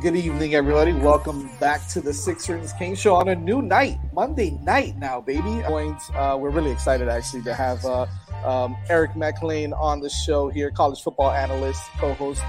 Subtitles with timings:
[0.00, 0.94] Good evening, everybody.
[0.94, 5.20] Welcome back to the Six Rings Kane Show on a new night, Monday night now,
[5.20, 5.62] baby.
[5.62, 8.06] Uh, we're really excited actually to have uh,
[8.42, 12.40] um, Eric McLean on the show here, college football analyst, co-host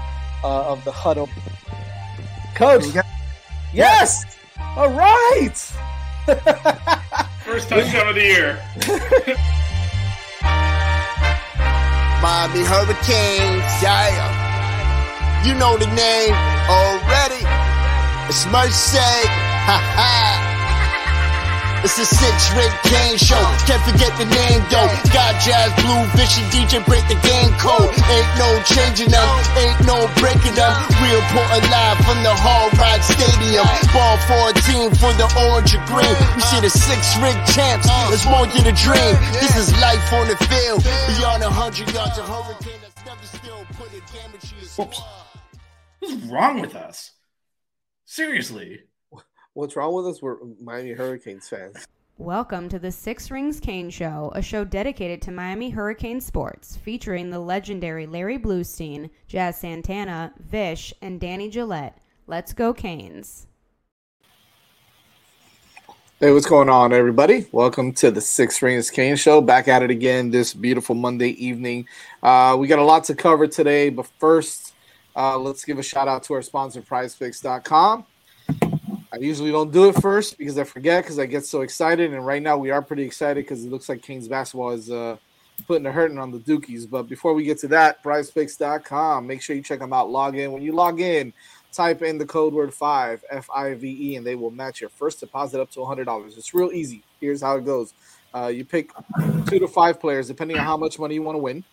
[0.42, 1.28] uh, of the Huddle.
[2.54, 2.84] Coach,
[3.74, 4.24] yes,
[4.74, 5.54] all right.
[7.44, 8.54] First touchdown of the year.
[12.22, 14.51] Miami Hurricanes, yeah.
[15.44, 16.34] You know the name
[16.70, 17.42] already.
[18.30, 19.02] It's Mercy.
[19.66, 20.52] Ha ha.
[21.82, 23.42] It's the six ring Kane show.
[23.66, 24.86] Can't forget the name though.
[25.10, 27.90] Got Jazz, Blue, Vision, DJ, break the game code.
[27.90, 29.26] Ain't no changing them,
[29.58, 30.70] ain't no breaking them.
[31.02, 33.66] We reporting live from the Hard Rock Stadium.
[33.90, 34.14] Ball
[34.54, 36.14] 14 for the orange and green.
[36.38, 37.90] We see the six ring champs.
[38.14, 39.14] It's more than a dream.
[39.42, 40.86] This is life on the field.
[41.18, 42.81] Beyond a hundred yards, a hurricane
[43.62, 44.96] Whoops.
[44.96, 45.04] squad.
[46.00, 47.12] What's wrong with us?
[48.04, 48.80] Seriously.
[49.54, 50.20] What's wrong with us?
[50.20, 51.86] We're Miami Hurricanes fans.
[52.18, 57.30] Welcome to the Six Rings Kane Show, a show dedicated to Miami Hurricane sports, featuring
[57.30, 61.98] the legendary Larry Bluestein, Jazz Santana, Vish, and Danny Gillette.
[62.26, 63.46] Let's go, Canes.
[66.22, 67.48] Hey, what's going on, everybody?
[67.50, 69.40] Welcome to the Six Rings Kane Show.
[69.40, 71.88] Back at it again this beautiful Monday evening.
[72.22, 74.72] Uh, we got a lot to cover today, but first,
[75.16, 78.06] uh, let's give a shout out to our sponsor, prizepicks.com.
[78.48, 82.24] I usually don't do it first because I forget because I get so excited, and
[82.24, 85.16] right now we are pretty excited because it looks like Canes basketball is uh,
[85.66, 86.88] putting a hurting on the Dukies.
[86.88, 90.08] But before we get to that, prizepicks.com, Make sure you check them out.
[90.08, 90.52] Log in.
[90.52, 91.32] When you log in,
[91.72, 94.90] type in the code word five F I V E, and they will match your
[94.90, 96.36] first deposit up to hundred dollars.
[96.36, 97.02] It's real easy.
[97.20, 97.94] Here's how it goes:
[98.34, 98.90] uh, you pick
[99.46, 101.64] two to five players, depending on how much money you want to win.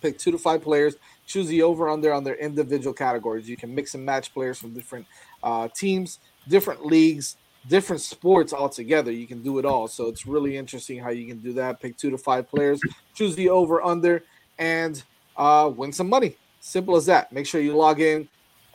[0.00, 0.96] Pick two to five players.
[1.26, 3.48] Choose the over under on their individual categories.
[3.48, 5.06] You can mix and match players from different
[5.42, 6.18] uh, teams,
[6.48, 7.36] different leagues,
[7.68, 9.12] different sports altogether.
[9.12, 9.86] You can do it all.
[9.86, 11.80] So it's really interesting how you can do that.
[11.80, 12.80] Pick two to five players,
[13.14, 14.24] choose the over under,
[14.58, 15.00] and
[15.36, 16.36] uh, win some money.
[16.60, 17.32] Simple as that.
[17.32, 18.28] Make sure you log in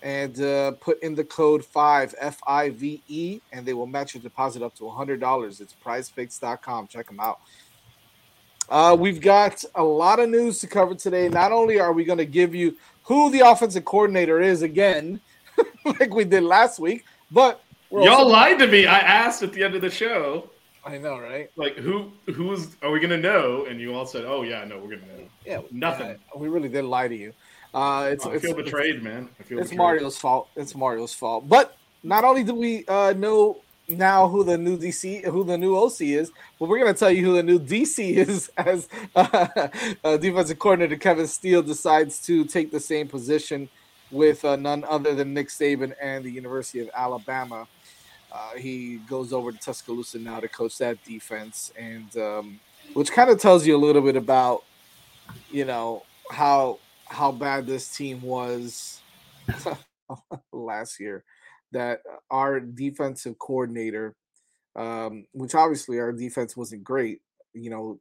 [0.03, 4.13] and uh, put in the code 5 F I V E, and they will match
[4.13, 5.62] your deposit up to $100.
[5.62, 6.88] It's prizepicks.com.
[6.88, 7.40] Check them out.
[8.69, 11.30] Uh, we've got a lot of news to cover today.
[11.30, 15.22] Not only are we going to give you who the offensive coordinator is again,
[15.85, 18.85] like we did last week, but we're Y'all also- lied to me.
[18.85, 20.50] I asked at the end of the show,
[20.85, 21.50] I know, right?
[21.58, 23.66] like, who who's are we gonna know?
[23.66, 25.24] And you all said, Oh yeah, no, we're gonna know.
[25.46, 26.18] Yeah, Nothing.
[26.34, 27.34] uh, we really did lie to you.
[27.78, 29.30] Uh, it's, Oh, I feel it's- betrayed, man.
[29.40, 29.78] I feel It's betrayed.
[29.78, 30.50] Mario's fault.
[30.56, 31.48] It's Mario's fault.
[31.48, 35.76] But not only do we uh, know now who the new DC, who the new
[35.78, 39.48] OC is, but we're gonna tell you who the new DC is as uh,
[40.04, 43.70] uh, defensive coordinator Kevin Steele decides to take the same position
[44.09, 47.68] with uh, none other than Nick Saban and the University of Alabama.
[48.32, 52.59] Uh, he goes over to Tuscaloosa now to coach that defense, and um,
[52.94, 54.64] which kind of tells you a little bit about,
[55.52, 59.01] you know, how how bad this team was
[60.53, 61.23] last year.
[61.73, 62.01] That
[62.31, 64.16] our defensive coordinator,
[64.75, 67.19] um, which obviously our defense wasn't great,
[67.53, 68.00] you know,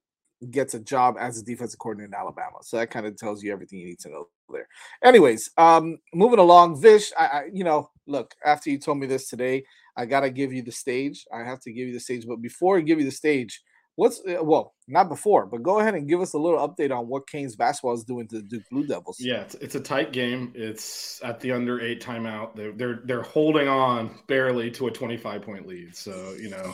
[0.50, 2.58] gets a job as a defensive coordinator in Alabama.
[2.62, 4.68] So that kind of tells you everything you need to know there.
[5.02, 9.28] Anyways, um, moving along, Vish, I, I you know, look, after you told me this
[9.28, 9.64] today,
[9.96, 11.26] I gotta give you the stage.
[11.32, 13.62] I have to give you the stage, but before I give you the stage,
[13.96, 17.08] what's uh, well, not before, but go ahead and give us a little update on
[17.08, 19.16] what Canes basketball is doing to the Duke Blue Devils.
[19.18, 20.52] Yeah, it's, it's a tight game.
[20.54, 22.54] It's at the under eight timeout.
[22.54, 25.96] They're they're they're holding on barely to a twenty five point lead.
[25.96, 26.72] So you know,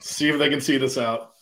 [0.00, 1.32] see if they can see this out.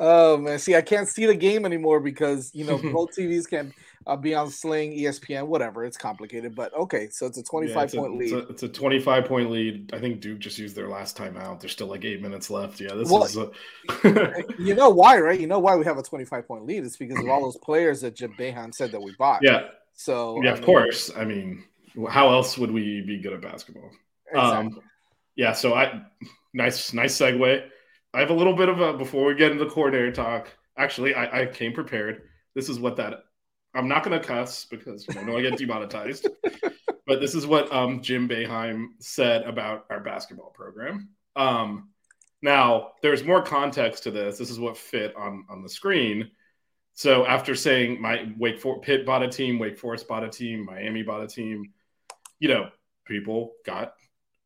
[0.00, 3.72] Oh man, see, I can't see the game anymore because you know both TVs can
[4.06, 5.84] uh, be on Sling, ESPN, whatever.
[5.84, 7.08] It's complicated, but okay.
[7.10, 8.32] So it's a twenty-five yeah, it's point a, lead.
[8.32, 9.90] It's a, it's a, twenty-five point lead.
[9.92, 11.60] I think Duke just used their last time out.
[11.60, 12.80] There's still like eight minutes left.
[12.80, 13.36] Yeah, this well, is.
[13.36, 13.50] A...
[14.58, 15.38] you know why, right?
[15.38, 16.84] You know why we have a twenty-five point lead?
[16.84, 19.40] It's because of all those players that Jim Boeheim said that we bought.
[19.42, 19.68] Yeah.
[19.94, 21.10] So yeah, I of course.
[21.16, 21.64] I mean,
[22.08, 23.90] how else would we be good at basketball?
[24.30, 24.76] Exactly.
[24.76, 24.80] Um,
[25.34, 25.52] yeah.
[25.52, 26.02] So I
[26.54, 27.68] nice nice segue.
[28.14, 30.48] I have a little bit of a before we get into the coordinator talk.
[30.76, 32.22] Actually, I, I came prepared.
[32.54, 33.24] This is what that
[33.74, 36.26] I'm not going to cuss because you know, I get demonetized.
[37.06, 41.10] but this is what um, Jim Boeheim said about our basketball program.
[41.36, 41.90] Um,
[42.40, 44.38] now, there's more context to this.
[44.38, 46.30] This is what fit on on the screen.
[46.94, 50.64] So after saying my Wake For- Pitt bought a team, Wake Forest bought a team,
[50.64, 51.72] Miami bought a team,
[52.40, 52.70] you know,
[53.06, 53.94] people got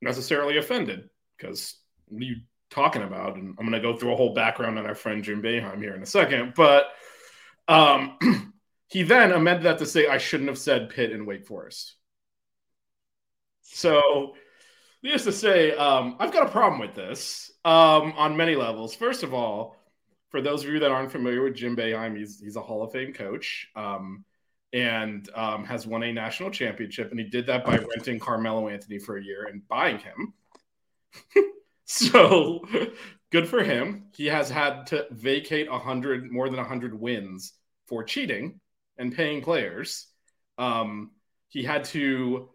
[0.03, 1.76] necessarily offended because
[2.11, 2.37] you
[2.73, 3.37] talking about?
[3.37, 5.95] And I'm going to go through a whole background on our friend Jim Boeheim here
[5.95, 6.55] in a second.
[6.57, 6.87] But
[7.69, 8.19] um,
[8.89, 11.95] he then amended that to say I shouldn't have said Pitt and Wake Forest.
[13.63, 14.35] So,
[15.03, 18.95] needless to say, um, I've got a problem with this um, on many levels.
[18.95, 19.77] First of all,
[20.31, 22.93] for those of you that aren't familiar with Jim Boeheim, he's he's a Hall of
[22.93, 24.25] Fame coach um,
[24.73, 28.99] and um, has won a national championship, and he did that by renting Carmelo Anthony
[28.99, 30.35] for a year and buying him.
[32.11, 32.65] so
[33.31, 34.06] good for him.
[34.15, 37.53] He has had to vacate a hundred more than a hundred wins
[37.87, 38.61] for cheating
[38.97, 40.06] and paying players.
[40.56, 41.11] Um,
[41.49, 42.49] he had to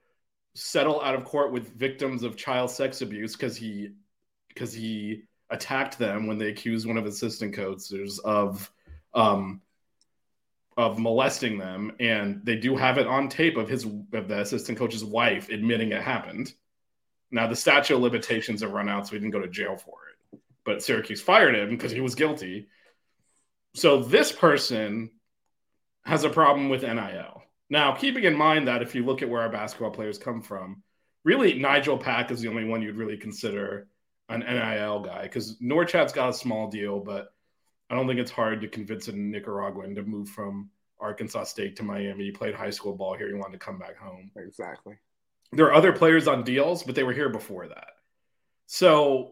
[0.55, 3.89] settle out of court with victims of child sex abuse because he
[4.47, 8.71] because he attacked them when they accused one of his assistant coaches of
[9.13, 9.61] um,
[10.77, 14.79] of molesting them, and they do have it on tape of his of the assistant
[14.79, 16.51] coach's wife admitting it happened.
[17.31, 19.97] Now the statute of limitations have run out, so he didn't go to jail for
[20.09, 20.39] it.
[20.65, 22.67] But Syracuse fired him because he was guilty.
[23.75, 25.11] So this person
[26.05, 27.43] has a problem with NIL.
[27.69, 30.83] Now, keeping in mind that if you look at where our basketball players come from,
[31.23, 33.87] really Nijel Pack is the only one you'd really consider
[34.29, 37.33] an NIL guy because Norchad's got a small deal, but
[37.89, 40.69] I don't think it's hard to convince a Nicaraguan to move from
[40.99, 42.25] Arkansas State to Miami.
[42.25, 43.27] He played high school ball here.
[43.27, 44.31] He wanted to come back home.
[44.35, 44.95] Exactly.
[45.51, 47.87] There are other players on deals, but they were here before that.
[48.65, 49.31] So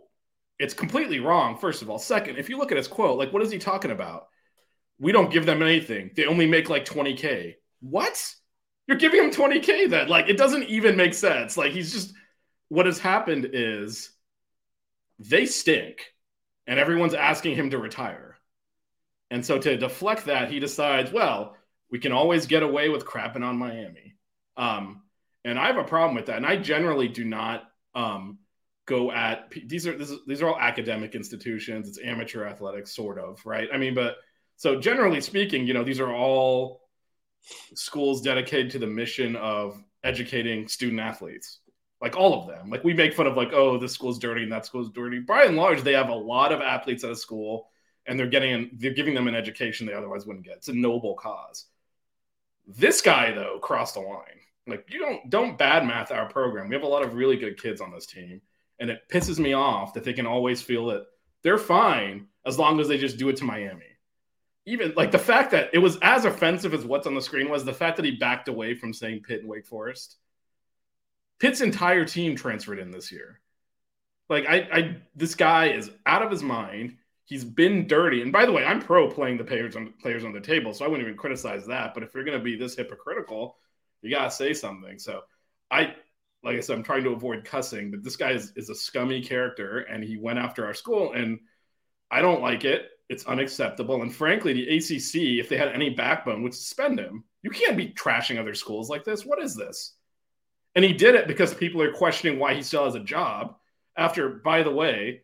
[0.59, 1.99] it's completely wrong, first of all.
[1.99, 4.27] Second, if you look at his quote, like, what is he talking about?
[4.99, 6.11] We don't give them anything.
[6.15, 7.55] They only make like 20K.
[7.81, 8.33] What?
[8.87, 10.07] You're giving him 20K then?
[10.07, 11.57] Like, it doesn't even make sense.
[11.57, 12.13] Like, he's just,
[12.69, 14.11] what has happened is
[15.19, 16.13] they stink
[16.67, 18.37] and everyone's asking him to retire.
[19.31, 21.57] And so to deflect that, he decides, well,
[21.91, 24.15] we can always get away with crapping on Miami.
[24.55, 25.01] Um,
[25.45, 26.37] and I have a problem with that.
[26.37, 27.63] And I generally do not
[27.93, 28.39] um,
[28.85, 31.87] go at these are is, these are all academic institutions.
[31.87, 33.69] It's amateur athletics, sort of, right?
[33.73, 34.17] I mean, but
[34.57, 36.81] so generally speaking, you know, these are all
[37.73, 41.59] schools dedicated to the mission of educating student athletes
[42.01, 42.69] like all of them.
[42.69, 45.19] Like we make fun of like, oh, this school's dirty and that school's dirty.
[45.19, 47.69] By and large, they have a lot of athletes at a school,
[48.05, 50.57] and they're getting they're giving them an education they otherwise wouldn't get.
[50.57, 51.65] It's a noble cause.
[52.67, 54.39] This guy though crossed the line.
[54.67, 56.69] Like you don't don't bad math our program.
[56.69, 58.41] We have a lot of really good kids on this team,
[58.79, 61.05] and it pisses me off that they can always feel that
[61.43, 63.85] they're fine as long as they just do it to Miami.
[64.65, 67.63] Even like the fact that it was as offensive as what's on the screen was
[67.63, 70.17] the fact that he backed away from saying Pitt and Wake Forest
[71.39, 73.41] Pitt's entire team transferred in this year.
[74.29, 76.97] Like I, I this guy is out of his mind.
[77.25, 78.21] He's been dirty.
[78.21, 80.85] And by the way, I'm pro playing the players on players on the table, so
[80.85, 81.93] I wouldn't even criticize that.
[81.93, 83.57] But if you're going to be this hypocritical,
[84.05, 84.99] you gotta say something.
[84.99, 85.21] So
[85.71, 85.95] I,
[86.43, 89.21] like I said, I'm trying to avoid cussing, but this guy is, is a scummy
[89.21, 91.39] character, and he went after our school, and
[92.11, 92.89] I don't like it.
[93.09, 94.01] It's unacceptable.
[94.01, 97.23] And frankly, the ACC, if they had any backbone, would suspend him.
[97.43, 99.25] You can't be trashing other schools like this.
[99.25, 99.93] What is this?
[100.75, 103.55] And he did it because people are questioning why he still has a job.
[103.97, 105.21] After, by the way,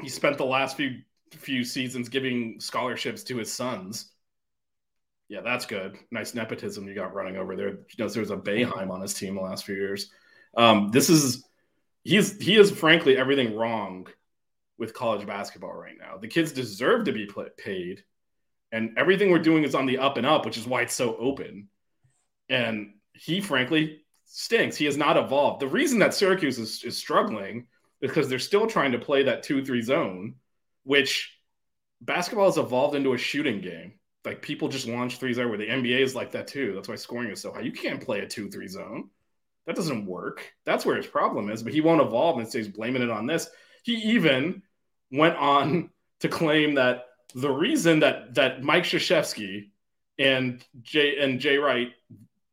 [0.00, 1.00] he spent the last few
[1.32, 4.12] few seasons giving scholarships to his sons.
[5.28, 5.98] Yeah, that's good.
[6.10, 7.68] Nice nepotism you got running over there.
[7.70, 10.10] You know, there was a Boeheim on his team the last few years.
[10.56, 11.44] Um, this is
[12.04, 14.06] he's he is frankly everything wrong
[14.78, 16.16] with college basketball right now.
[16.18, 18.04] The kids deserve to be paid,
[18.70, 21.16] and everything we're doing is on the up and up, which is why it's so
[21.16, 21.68] open.
[22.48, 24.76] And he, frankly, stinks.
[24.76, 25.60] He has not evolved.
[25.60, 27.66] The reason that Syracuse is, is struggling
[28.00, 30.34] is because they're still trying to play that 2 3 zone,
[30.84, 31.36] which
[32.00, 33.94] basketball has evolved into a shooting game.
[34.26, 35.58] Like people just launch threes everywhere.
[35.58, 36.74] The NBA is like that too.
[36.74, 37.60] That's why scoring is so high.
[37.60, 39.10] You can't play a 2 3 zone.
[39.66, 40.52] That doesn't work.
[40.64, 41.62] That's where his problem is.
[41.62, 43.48] But he won't evolve and he's blaming it on this.
[43.84, 44.62] He even
[45.12, 45.90] went on
[46.20, 47.04] to claim that
[47.34, 49.70] the reason that that Mike Krzyzewski
[50.18, 51.92] and Jay and Jay Wright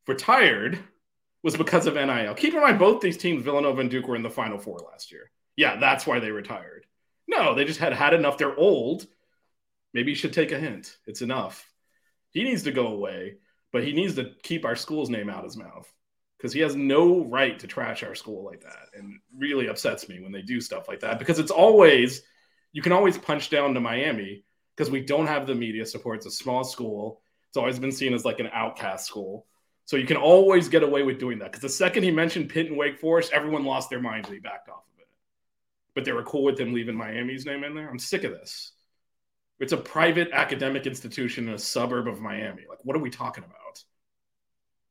[0.08, 0.77] retired
[1.42, 2.36] was because of NIL.
[2.36, 5.12] Keep in mind, both these teams, Villanova and Duke, were in the Final Four last
[5.12, 5.32] year.
[5.56, 6.86] Yeah, that's why they retired.
[7.27, 8.38] No, they just had had enough.
[8.38, 9.08] They're old.
[9.93, 10.97] Maybe you should take a hint.
[11.05, 11.69] It's enough.
[12.31, 13.35] He needs to go away,
[13.71, 15.91] but he needs to keep our school's name out his mouth
[16.38, 18.89] because he has no right to trash our school like that.
[18.93, 22.23] And really upsets me when they do stuff like that because it's always,
[22.71, 24.43] you can always punch down to Miami
[24.75, 26.17] because we don't have the media support.
[26.17, 27.21] It's a small school.
[27.50, 29.45] It's always been seen as like an outcast school.
[29.85, 31.51] So you can always get away with doing that.
[31.51, 34.39] Because the second he mentioned Pitt and Wake Forest, everyone lost their minds and he
[34.39, 35.07] backed off of it.
[35.93, 37.89] But they were cool with him leaving Miami's name in there.
[37.89, 38.71] I'm sick of this.
[39.63, 42.63] It's a private academic institution in a suburb of Miami.
[42.70, 43.82] Like, what are we talking about?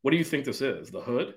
[0.00, 0.90] What do you think this is?
[0.90, 1.34] The hood?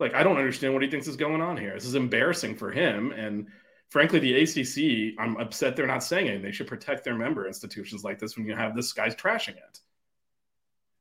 [0.00, 1.74] Like, I don't understand what he thinks is going on here.
[1.74, 3.12] This is embarrassing for him.
[3.12, 3.46] And
[3.90, 6.42] frankly, the ACC, I'm upset they're not saying anything.
[6.42, 9.80] They should protect their member institutions like this when you have this guy's trashing it.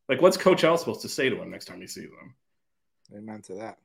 [0.07, 2.35] Like, what's Coach L supposed to say to him next time he sees him?
[3.17, 3.79] Amen to that.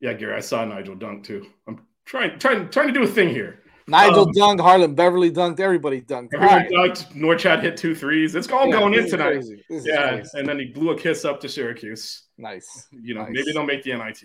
[0.00, 1.46] Yeah, Gary, I saw Nijel dunk too.
[1.68, 3.60] I'm trying, trying, trying to do a thing here.
[3.88, 6.34] Nijel um, dunked, Harlond Beverly dunked, everybody dunked.
[6.34, 7.12] Everybody dunked.
[7.14, 8.34] Norchad hit two threes.
[8.34, 9.44] It's all yeah, going in tonight.
[9.68, 12.24] Yeah, and then he blew a kiss up to Syracuse.
[12.38, 12.88] Nice.
[12.92, 13.32] You know, nice.
[13.32, 14.22] maybe they'll make the NIT.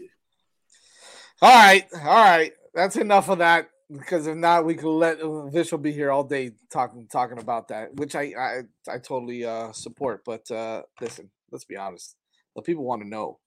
[1.42, 2.54] All right, all right.
[2.74, 3.70] That's enough of that.
[3.92, 5.20] Because if not, we could let
[5.52, 9.46] Vish will be here all day talking talking about that, which I I, I totally
[9.46, 10.24] uh, support.
[10.26, 12.16] But uh, listen, let's be honest.
[12.56, 13.40] The people want to know.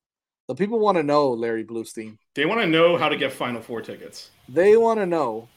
[0.48, 2.16] The people want to know, Larry Bluestein.
[2.34, 4.30] They want to know how to get Final Four tickets.
[4.48, 5.48] They want to know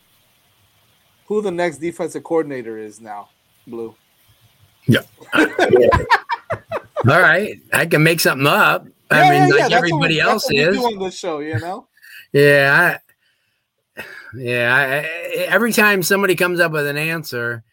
[1.25, 3.29] who the next defensive coordinator is now,
[3.67, 3.95] Blue.
[4.87, 5.01] Yeah.
[5.33, 7.59] All right.
[7.71, 8.87] I can make something up.
[9.11, 9.77] Yeah, I mean, yeah, like yeah.
[9.77, 10.77] everybody else is.
[10.77, 11.87] on this show, you know?
[12.31, 12.99] Yeah.
[13.95, 14.03] I,
[14.35, 14.75] yeah.
[14.75, 17.63] I, every time somebody comes up with an answer,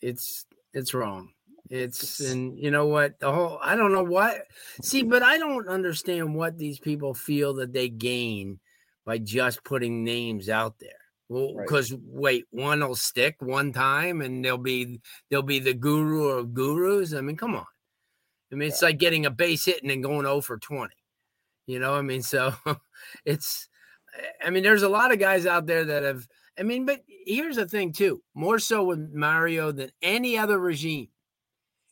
[0.00, 1.30] it's it's wrong.
[1.70, 4.46] It's and you know what the whole I don't know what
[4.82, 8.58] see, but I don't understand what these people feel that they gain
[9.04, 10.90] by just putting names out there.
[11.28, 12.00] Well, because right.
[12.04, 17.12] wait, one will stick one time and they'll be they'll be the guru of gurus.
[17.12, 17.66] I mean, come on.
[18.50, 18.88] I mean, it's yeah.
[18.88, 20.94] like getting a base hit and then going 0 for 20.
[21.66, 22.54] You know, I mean, so
[23.26, 23.68] it's
[24.44, 26.26] I mean, there's a lot of guys out there that have
[26.58, 31.08] I mean, but here's the thing too, more so with Mario than any other regime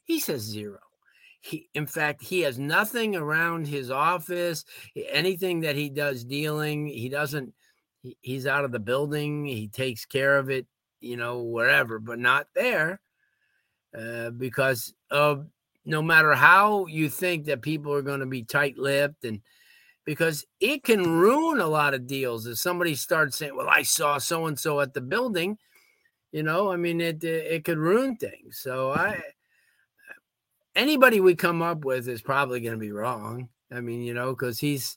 [0.07, 0.79] he says zero.
[1.41, 4.65] He, in fact, he has nothing around his office.
[5.11, 7.53] Anything that he does dealing, he doesn't.
[8.07, 9.47] He, he's out of the building.
[9.47, 10.67] He takes care of it,
[11.01, 13.01] you know, wherever, but not there,
[13.99, 15.47] uh, because of
[15.85, 19.41] no matter how you think that people are going to be tight-lipped and
[20.05, 24.19] because it can ruin a lot of deals if somebody starts saying, "Well, I saw
[24.19, 25.59] so and so at the building,"
[26.31, 26.71] you know.
[26.71, 28.61] I mean, it it could ruin things.
[28.61, 29.21] So I
[30.77, 33.49] anybody we come up with is probably going to be wrong.
[33.73, 34.97] I mean, you know, because he's,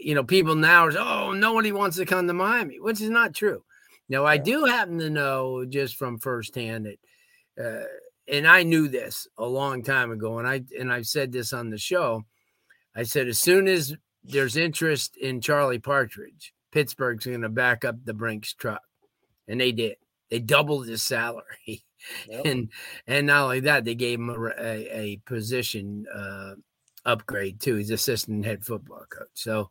[0.00, 3.34] you know, people now are, oh, nobody wants to come to Miami, which is not
[3.34, 3.64] true.
[4.08, 7.86] Now, I do happen to know just from firsthand that, uh,
[8.28, 11.70] and I knew this a long time ago, and I and I've said this on
[11.70, 12.24] the show.
[12.94, 18.04] I said as soon as there's interest in Charlie Partridge, Pittsburgh's going to back up
[18.04, 18.82] the Brinks truck,
[19.48, 19.96] and they did.
[20.30, 21.84] They doubled his salary.
[22.28, 22.46] Yep.
[22.46, 22.68] And
[23.06, 26.54] and not only that, they gave him a, a, a position uh,
[27.04, 27.76] upgrade too.
[27.76, 29.28] He's assistant head football coach.
[29.34, 29.70] So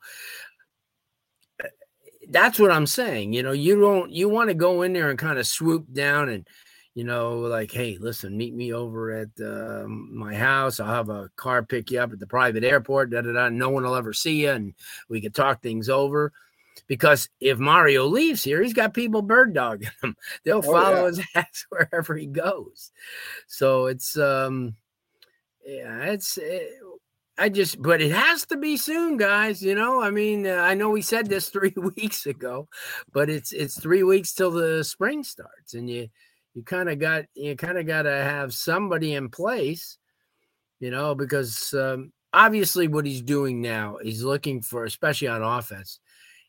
[2.29, 3.33] that's what I'm saying.
[3.33, 6.29] You know, you don't you want to go in there and kind of swoop down
[6.29, 6.47] and
[6.93, 10.79] you know, like, hey, listen, meet me over at uh, my house.
[10.79, 13.11] I'll have a car pick you up at the private airport.
[13.11, 13.47] Da da da.
[13.47, 14.73] No one will ever see you, and
[15.07, 16.33] we can talk things over
[16.87, 20.15] because if Mario leaves here, he's got people bird dogging him.
[20.43, 21.07] They'll oh, follow yeah.
[21.07, 22.91] his ass wherever he goes.
[23.47, 24.75] So it's um
[25.65, 26.71] yeah, it's it,
[27.41, 30.01] I just but it has to be soon, guys, you know?
[30.01, 32.67] I mean, uh, I know we said this 3 weeks ago,
[33.13, 36.09] but it's it's 3 weeks till the spring starts and you
[36.53, 39.97] you kind of got you kind of got to have somebody in place,
[40.79, 45.99] you know, because um obviously what he's doing now, he's looking for especially on offense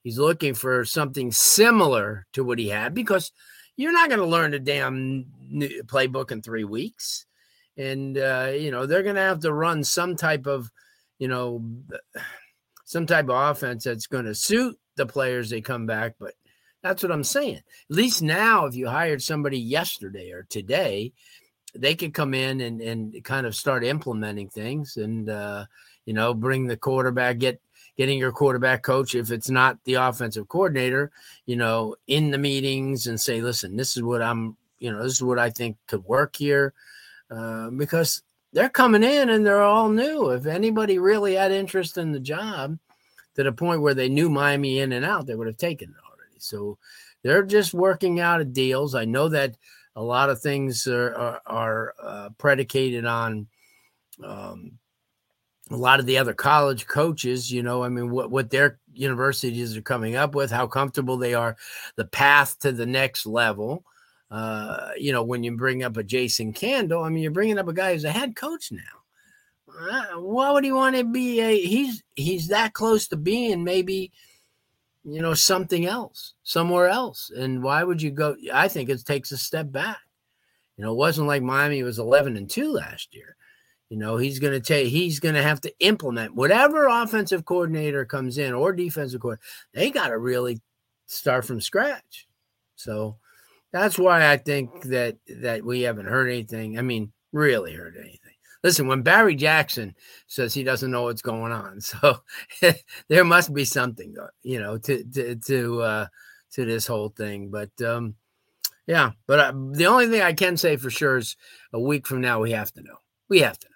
[0.02, 3.30] He's looking for something similar to what he had because
[3.76, 5.26] you're not going to learn the damn
[5.86, 7.26] playbook in three weeks.
[7.76, 10.70] And, uh, you know, they're going to have to run some type of,
[11.22, 11.62] you know,
[12.84, 16.16] some type of offense that's going to suit the players they come back.
[16.18, 16.34] But
[16.82, 17.58] that's what I'm saying.
[17.58, 17.62] At
[17.96, 21.12] least now, if you hired somebody yesterday or today,
[21.76, 25.64] they could come in and, and kind of start implementing things and, uh,
[26.06, 27.60] you know, bring the quarterback, get
[27.96, 31.12] getting your quarterback coach, if it's not the offensive coordinator,
[31.46, 35.12] you know, in the meetings and say, listen, this is what I'm you know, this
[35.12, 36.74] is what I think could work here,
[37.30, 40.30] uh, because they're coming in and they're all new.
[40.30, 42.78] If anybody really had interest in the job
[43.34, 45.96] to the point where they knew Miami in and out, they would have taken it
[46.04, 46.38] already.
[46.38, 46.78] So
[47.22, 48.94] they're just working out of deals.
[48.94, 49.56] I know that
[49.96, 53.46] a lot of things are are, are uh, predicated on
[54.22, 54.78] um,
[55.70, 57.50] a lot of the other college coaches.
[57.50, 61.34] You know, I mean, what what their universities are coming up with, how comfortable they
[61.34, 61.56] are,
[61.96, 63.84] the path to the next level.
[64.32, 67.68] Uh, you know, when you bring up a Jason Candle, I mean, you're bringing up
[67.68, 68.80] a guy who's a head coach now.
[69.68, 71.60] Uh, why would he want to be a?
[71.60, 74.10] He's he's that close to being maybe,
[75.04, 77.30] you know, something else, somewhere else.
[77.36, 78.34] And why would you go?
[78.50, 79.98] I think it takes a step back.
[80.78, 83.36] You know, it wasn't like Miami was 11 and two last year.
[83.90, 88.06] You know, he's going to take, he's going to have to implement whatever offensive coordinator
[88.06, 89.46] comes in or defensive coordinator.
[89.74, 90.62] They got to really
[91.04, 92.26] start from scratch.
[92.76, 93.18] So
[93.72, 96.78] that's why I think that that we haven't heard anything.
[96.78, 98.18] I mean, really heard anything.
[98.62, 99.96] Listen, when Barry Jackson
[100.28, 102.18] says he doesn't know what's going on, so
[103.08, 106.06] there must be something, you know, to to to uh,
[106.52, 107.50] to this whole thing.
[107.50, 108.14] But um,
[108.86, 111.36] yeah, but uh, the only thing I can say for sure is
[111.72, 112.96] a week from now we have to know.
[113.28, 113.72] We have to know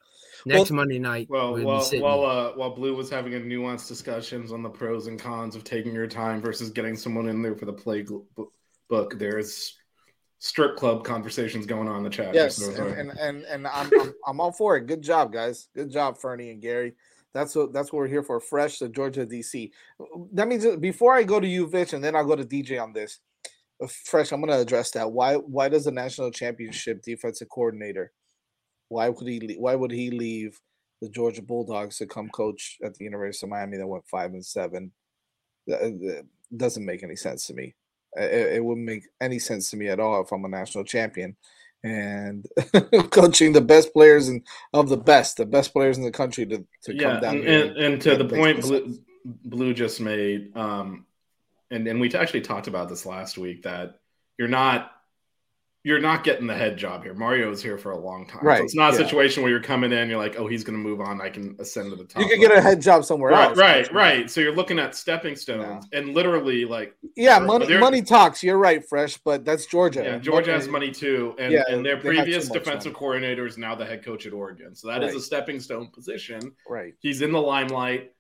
[0.47, 1.29] next well, Monday night.
[1.29, 5.09] Well, we'll while while uh, while Blue was having a nuanced discussions on the pros
[5.09, 8.05] and cons of taking your time versus getting someone in there for the play
[8.89, 9.77] book, there's
[10.39, 12.35] strip club conversations going on in the chat.
[12.35, 14.87] Yes, and, and, and and I'm, I'm I'm all for it.
[14.87, 15.69] Good job, guys.
[15.75, 16.95] Good job, Fernie and Gary.
[17.35, 18.41] That's what that's what we're here for.
[18.41, 19.71] Fresh to Georgia DC.
[20.33, 22.93] That means before I go to you, Vish, and then I'll go to DJ on
[22.93, 23.19] this.
[23.83, 25.11] Uh, Fresh, I'm going to address that.
[25.11, 28.13] Why why does the national championship defensive coordinator?
[28.89, 30.59] Why would he why would he leave
[31.03, 34.45] the Georgia Bulldogs to come coach at the University of Miami that went five and
[34.45, 34.93] seven?
[35.67, 36.25] That
[36.57, 37.75] doesn't make any sense to me.
[38.17, 41.37] It, it wouldn't make any sense to me at all if I'm a national champion
[41.85, 42.47] and
[43.11, 46.65] coaching the best players and of the best, the best players in the country to,
[46.85, 47.37] to yeah, come down.
[47.37, 51.07] And, and, and to the point Blue, Blue, just made, um,
[51.71, 53.99] and and we actually talked about this last week that
[54.39, 54.93] you're not
[55.87, 57.15] you're not getting the head job here.
[57.15, 58.41] Mario is here for a long time.
[58.43, 58.59] Right.
[58.59, 59.05] So it's not a yeah.
[59.05, 61.21] situation where you're coming in, you're like, oh, he's going to move on.
[61.21, 62.21] I can ascend to the top.
[62.21, 63.57] You could get a head job somewhere right, else.
[63.57, 64.29] Right, right.
[64.29, 66.01] So you're looking at stepping stones yeah.
[66.01, 66.97] and literally like.
[67.15, 68.43] Yeah, money, money talks.
[68.43, 70.03] You're right, Fresh, but that's Georgia.
[70.03, 71.37] Yeah, Georgia money, has money too.
[71.39, 74.75] And, yeah, and their previous defensive coordinator is now the head coach at Oregon.
[74.75, 75.09] So that right.
[75.09, 76.51] is a stepping stone position.
[76.69, 76.95] Right.
[76.99, 78.11] He's in the limelight.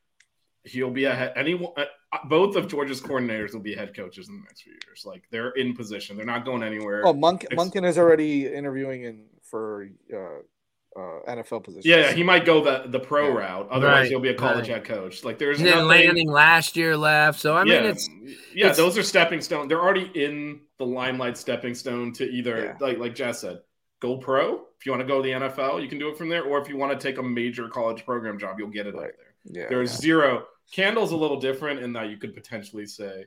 [0.66, 1.72] He'll be a head, anyone.
[1.76, 1.84] Uh,
[2.28, 5.04] both of Georgia's coordinators will be head coaches in the next few years.
[5.04, 6.16] Like they're in position.
[6.16, 7.06] They're not going anywhere.
[7.06, 11.84] Oh, Monk, Monken is already interviewing in for uh, uh, NFL positions.
[11.84, 13.34] Yeah, he might go the the pro yeah.
[13.34, 13.68] route.
[13.70, 14.08] Otherwise, right.
[14.08, 14.78] he'll be a college right.
[14.78, 15.24] head coach.
[15.24, 17.38] Like there's and then Lanning last year left.
[17.38, 17.90] So I mean, yeah.
[17.90, 18.08] it's
[18.54, 19.68] yeah, it's, those are stepping stone.
[19.68, 22.76] They're already in the limelight, stepping stone to either yeah.
[22.80, 23.60] like like Jess said,
[24.00, 24.62] go pro.
[24.78, 26.44] If you want to go to the NFL, you can do it from there.
[26.44, 29.10] Or if you want to take a major college program job, you'll get it right.
[29.44, 29.62] there.
[29.62, 33.26] Yeah, there's zero Candle's a little different in that you could potentially say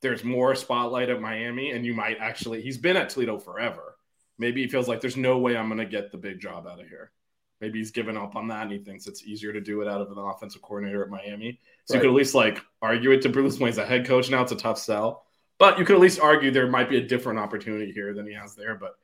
[0.00, 3.96] there's more spotlight at Miami, and you might actually he's been at Toledo forever.
[4.38, 6.80] Maybe he feels like there's no way I'm going to get the big job out
[6.80, 7.12] of here.
[7.60, 10.00] Maybe he's given up on that, and he thinks it's easier to do it out
[10.00, 11.60] of an offensive coordinator at Miami.
[11.84, 11.98] So right.
[11.98, 14.42] you could at least like argue it to Bruce when he's a head coach now.
[14.42, 15.24] It's a tough sell,
[15.58, 18.34] but you could at least argue there might be a different opportunity here than he
[18.34, 18.74] has there.
[18.74, 18.96] But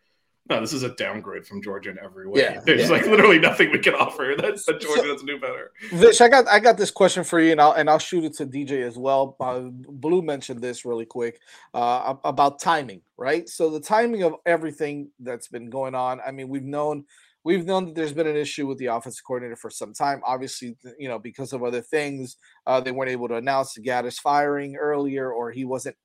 [0.49, 2.41] no, this is a downgrade from Georgia in every way.
[2.41, 2.89] Yeah, There's yeah.
[2.89, 4.35] like literally nothing we can offer.
[4.37, 5.73] That's that Georgia doesn't do better.
[5.93, 8.35] Vish, I got I got this question for you, and I'll and I'll shoot it
[8.35, 9.37] to DJ as well.
[9.41, 11.41] Uh, Blue mentioned this really quick
[11.75, 13.49] uh, about timing, right?
[13.49, 16.21] So the timing of everything that's been going on.
[16.27, 17.05] I mean, we've known
[17.45, 20.21] we've known that there's been an issue with the offensive coordinator for some time.
[20.25, 24.19] Obviously, you know, because of other things, uh, they weren't able to announce the Gattis
[24.19, 25.97] firing earlier, or he wasn't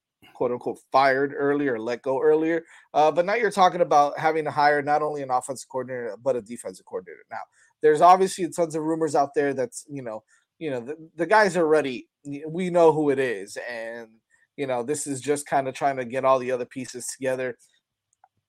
[0.44, 2.66] quote unquote fired earlier, let go earlier.
[2.94, 6.36] Uh, but now you're talking about having to hire not only an offensive coordinator but
[6.36, 7.24] a defensive coordinator.
[7.32, 7.40] Now,
[7.82, 10.22] there's obviously tons of rumors out there that's you know,
[10.60, 12.10] you know, the, the guys are ready.
[12.46, 14.10] We know who it is, and
[14.58, 17.58] you know, this is just kind of trying to get all the other pieces together.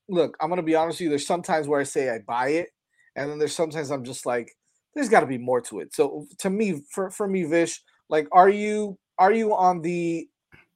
[0.08, 1.08] Look, I'm gonna be honest with you.
[1.10, 2.70] There's sometimes where I say I buy it,
[3.14, 4.50] and then there's sometimes I'm just like,
[4.96, 5.94] there's got to be more to it.
[5.94, 10.28] So to me, for for me, Vish, like, are you are you on the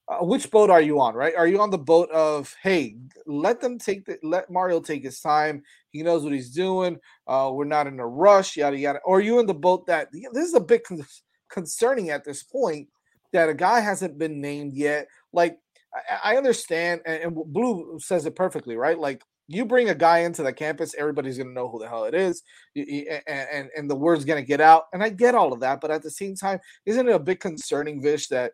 [0.08, 1.34] uh, which boat are you on right?
[1.36, 5.20] Are you on the boat of hey let them take the let mario take his
[5.20, 5.62] time.
[5.90, 6.98] He knows what he's doing.
[7.26, 9.00] Uh we're not in a rush yada yada.
[9.04, 11.06] Or you in the boat that this is a bit con-
[11.50, 12.88] concerning at this point
[13.32, 15.08] that a guy hasn't been named yet.
[15.32, 15.58] Like
[15.94, 18.98] i, I understand and, and blue says it perfectly right?
[18.98, 22.04] Like you bring a guy into the campus, everybody's going to know who the hell
[22.04, 22.42] it is,
[22.76, 24.84] and, and, and the word's going to get out.
[24.92, 27.40] And I get all of that, but at the same time, isn't it a bit
[27.40, 28.52] concerning, Vish, that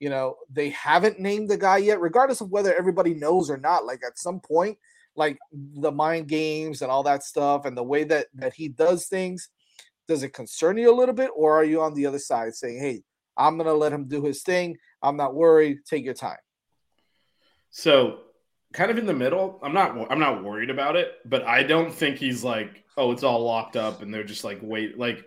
[0.00, 3.84] you know they haven't named the guy yet regardless of whether everybody knows or not
[3.84, 4.78] like at some point
[5.16, 9.06] like the mind games and all that stuff and the way that that he does
[9.06, 9.48] things
[10.06, 12.78] does it concern you a little bit or are you on the other side saying
[12.78, 13.02] hey
[13.36, 14.76] i'm gonna let him do his thing.
[15.00, 15.78] I'm not worried.
[15.86, 16.38] Take your time.
[17.70, 18.22] So
[18.72, 21.92] kind of in the middle i'm not i'm not worried about it but i don't
[21.92, 25.24] think he's like oh it's all locked up and they're just like wait like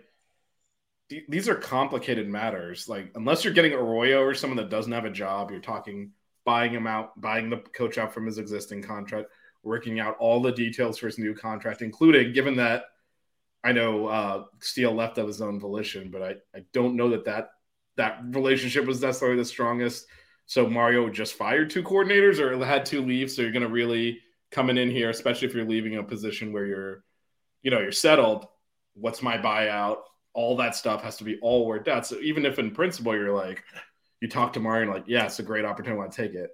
[1.28, 5.10] these are complicated matters like unless you're getting arroyo or someone that doesn't have a
[5.10, 6.10] job you're talking
[6.44, 9.28] buying him out buying the coach out from his existing contract
[9.62, 12.84] working out all the details for his new contract, including given that
[13.64, 17.24] I know uh, Steele left of his own volition, but I, I don't know that,
[17.26, 17.50] that
[17.96, 20.06] that relationship was necessarily the strongest.
[20.46, 23.30] So Mario just fired two coordinators or had two leave.
[23.30, 24.18] So you're going to really
[24.50, 27.04] coming in here, especially if you're leaving a position where you're,
[27.62, 28.46] you know, you're settled.
[28.94, 29.98] What's my buyout?
[30.34, 32.06] All that stuff has to be all worked out.
[32.06, 33.62] So even if in principle you're like,
[34.20, 36.34] you talk to Mario and like, yeah, it's a great opportunity, I want to take
[36.34, 36.50] it.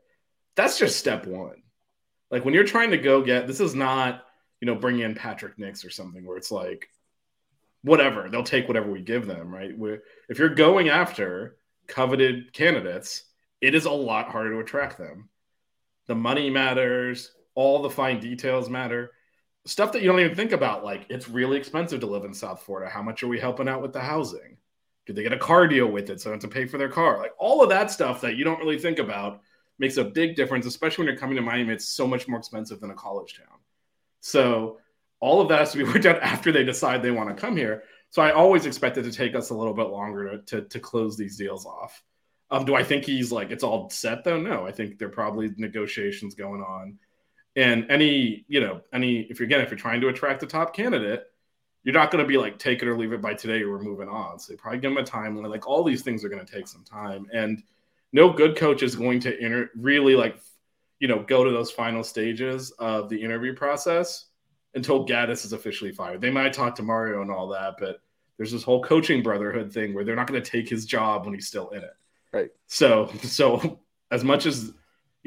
[0.57, 1.63] That's just step one.
[2.31, 4.25] Like when you're trying to go get this is not,
[4.61, 6.89] you know, bringing in Patrick Nix or something where it's like
[7.83, 9.77] whatever, they'll take whatever we give them, right?
[9.77, 13.25] Where if you're going after coveted candidates,
[13.61, 15.29] it is a lot harder to attract them.
[16.07, 19.13] The money matters, all the fine details matter.
[19.69, 22.63] Stuff that you don't even think about, like it's really expensive to live in South
[22.63, 22.91] Florida.
[22.91, 24.57] How much are we helping out with the housing?
[25.05, 26.89] Did they get a car deal with it so they have to pay for their
[26.89, 27.19] car?
[27.19, 29.43] Like all of that stuff that you don't really think about
[29.79, 31.75] makes a big difference, especially when you're coming to Miami.
[31.75, 33.59] It's so much more expensive than a college town.
[34.21, 34.79] So
[35.21, 37.55] all of that has to be worked out after they decide they want to come
[37.55, 37.83] here.
[38.09, 40.81] So I always expect it to take us a little bit longer to, to, to
[40.81, 42.03] close these deals off.
[42.51, 44.41] Um, do I think he's like it's all set though?
[44.41, 46.99] No, I think there are probably negotiations going on.
[47.59, 50.73] And any, you know, any if you're again, if you're trying to attract a top
[50.73, 51.25] candidate,
[51.83, 53.83] you're not going to be like take it or leave it by today or we're
[53.83, 54.39] moving on.
[54.39, 55.51] So you probably give them a timeline.
[55.51, 57.27] Like all these things are going to take some time.
[57.33, 57.61] And
[58.13, 60.41] no good coach is going to inter- really like
[61.01, 64.27] you know go to those final stages of the interview process
[64.75, 66.21] until Gattis is officially fired.
[66.21, 68.01] They might talk to Mario and all that, but
[68.37, 71.35] there's this whole coaching brotherhood thing where they're not going to take his job when
[71.35, 71.97] he's still in it.
[72.33, 72.51] Right.
[72.69, 73.81] So so
[74.13, 74.73] as much as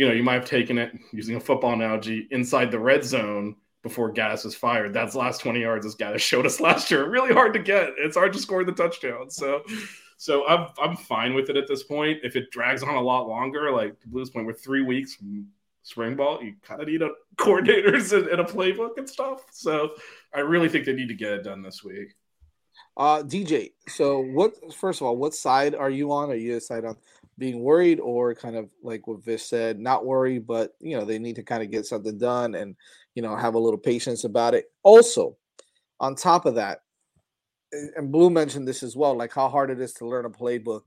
[0.01, 3.55] you know, you might have taken it using a football analogy inside the red zone
[3.83, 4.95] before Gattis was fired.
[4.95, 7.07] That's last 20 yards as Gattis showed us last year.
[7.07, 7.91] Really hard to get.
[7.99, 9.29] It's hard to score the touchdown.
[9.29, 9.61] So
[10.17, 12.17] so I'm I'm fine with it at this point.
[12.23, 15.45] If it drags on a lot longer, like the Blues point, we're three weeks from
[15.83, 19.43] spring ball, you kind of need a coordinators and, and, a playbook and stuff.
[19.51, 19.91] So
[20.33, 22.15] I really think they need to get it done this week.
[22.97, 24.55] Uh, DJ, so what?
[24.73, 26.31] First of all, what side are you on?
[26.31, 26.97] Are you a side on
[27.37, 31.19] being worried, or kind of like what Vish said, not worried, but you know they
[31.19, 32.75] need to kind of get something done and
[33.15, 34.65] you know have a little patience about it.
[34.83, 35.37] Also,
[35.99, 36.79] on top of that,
[37.95, 40.83] and Blue mentioned this as well, like how hard it is to learn a playbook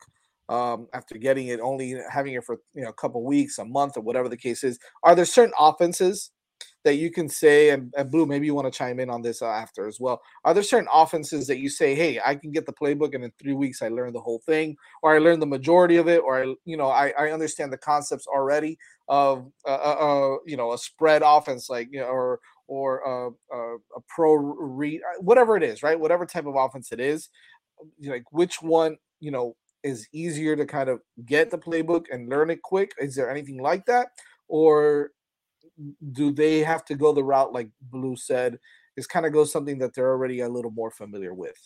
[0.49, 3.97] um, after getting it, only having it for you know a couple weeks, a month,
[3.97, 4.79] or whatever the case is.
[5.03, 6.31] Are there certain offenses
[6.85, 9.41] that you can say, and, and Blue, maybe you want to chime in on this
[9.41, 10.21] uh, after as well.
[10.45, 13.33] Are there certain offenses that you say, hey, I can get the playbook, and in
[13.41, 16.43] three weeks I learned the whole thing, or I learned the majority of it, or
[16.43, 20.73] I, you know, I, I understand the concepts already of uh, uh, uh you know
[20.73, 25.57] a spread offense, like you know, or or a, a, a pro read, uh, whatever
[25.57, 25.99] it is, right?
[25.99, 27.29] Whatever type of offense it is,
[28.03, 32.51] like which one, you know, is easier to kind of get the playbook and learn
[32.51, 32.93] it quick?
[32.99, 34.09] Is there anything like that?
[34.49, 35.11] Or
[36.13, 38.59] do they have to go the route like Blue said,
[38.97, 41.57] is kind of go something that they're already a little more familiar with?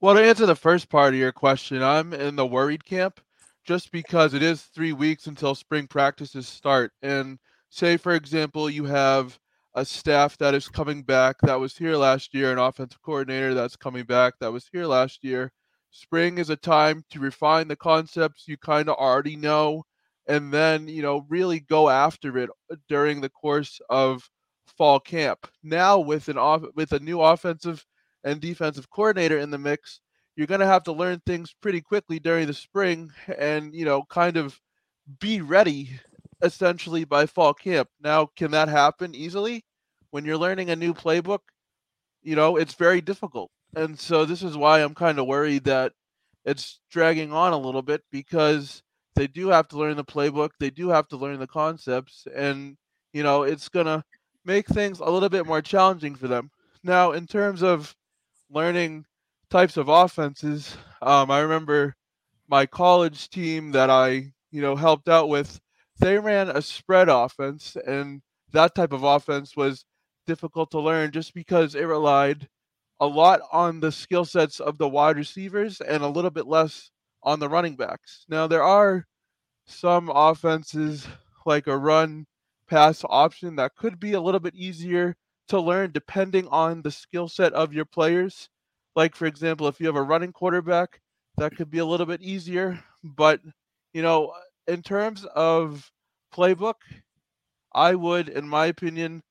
[0.00, 3.20] Well, to answer the first part of your question, I'm in the worried camp
[3.64, 6.92] just because it is three weeks until spring practices start.
[7.02, 7.38] And
[7.70, 9.38] say for example you have
[9.74, 13.76] a staff that is coming back that was here last year an offensive coordinator that's
[13.76, 15.52] coming back that was here last year
[15.90, 19.84] spring is a time to refine the concepts you kind of already know
[20.26, 24.28] and then you know really go after it uh, during the course of
[24.78, 27.84] fall camp now with an off with a new offensive
[28.24, 30.00] and defensive coordinator in the mix
[30.36, 34.02] you're going to have to learn things pretty quickly during the spring and you know
[34.04, 34.58] kind of
[35.18, 35.98] be ready
[36.42, 37.88] essentially by fall camp.
[38.02, 39.64] Now, can that happen easily?
[40.10, 41.40] When you're learning a new playbook,
[42.22, 43.50] you know, it's very difficult.
[43.76, 45.92] And so this is why I'm kind of worried that
[46.44, 48.82] it's dragging on a little bit because
[49.16, 52.76] they do have to learn the playbook, they do have to learn the concepts, and
[53.12, 54.04] you know, it's to
[54.44, 56.50] make things a little bit more challenging for them.
[56.82, 57.94] Now, in terms of
[58.50, 59.04] learning
[59.50, 61.94] types of offenses, um, I remember
[62.48, 65.60] my college team that I, you know, helped out with
[65.98, 69.84] they ran a spread offense, and that type of offense was
[70.26, 72.48] difficult to learn just because it relied
[73.00, 76.90] a lot on the skill sets of the wide receivers and a little bit less
[77.22, 78.24] on the running backs.
[78.28, 79.06] Now, there are
[79.66, 81.06] some offenses
[81.46, 82.26] like a run
[82.68, 85.16] pass option that could be a little bit easier
[85.48, 88.48] to learn depending on the skill set of your players.
[88.96, 91.00] Like, for example, if you have a running quarterback,
[91.36, 92.78] that could be a little bit easier.
[93.02, 93.40] But,
[93.92, 94.32] you know,
[94.66, 95.90] in terms of
[96.34, 96.74] playbook,
[97.72, 99.22] I would, in my opinion,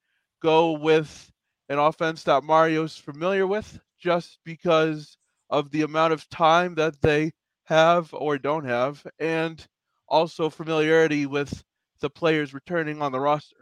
[0.41, 1.31] go with
[1.69, 5.17] an offense that Mario's familiar with just because
[5.49, 7.31] of the amount of time that they
[7.69, 9.65] have or don't have, and
[10.07, 11.63] also familiarity with
[12.01, 13.55] the players returning on the roster.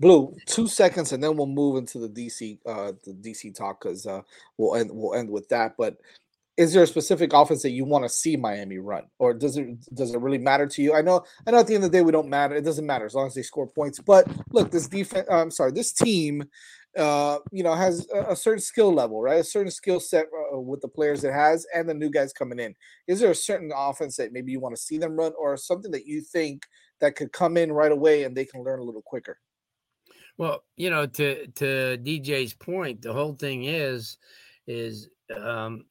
[0.00, 4.06] Blue, two seconds, and then we'll move into the DC uh the DC talk because
[4.06, 4.20] uh
[4.56, 5.74] we'll end we'll end with that.
[5.76, 5.96] But
[6.56, 9.66] is there a specific offense that you want to see Miami run, or does it
[9.94, 10.94] does it really matter to you?
[10.94, 12.54] I know I know at the end of the day we don't matter.
[12.54, 13.98] It doesn't matter as long as they score points.
[13.98, 15.26] But look, this defense.
[15.30, 16.44] Uh, I'm sorry, this team.
[16.96, 19.40] Uh, you know, has a, certain skill level, right?
[19.40, 22.58] A certain skill set uh, with the players it has, and the new guys coming
[22.58, 22.74] in.
[23.06, 25.90] Is there a certain offense that maybe you want to see them run, or something
[25.92, 26.64] that you think
[27.00, 29.38] that could come in right away and they can learn a little quicker?
[30.38, 34.16] Well, you know, to to DJ's point, the whole thing is
[34.66, 35.84] is um,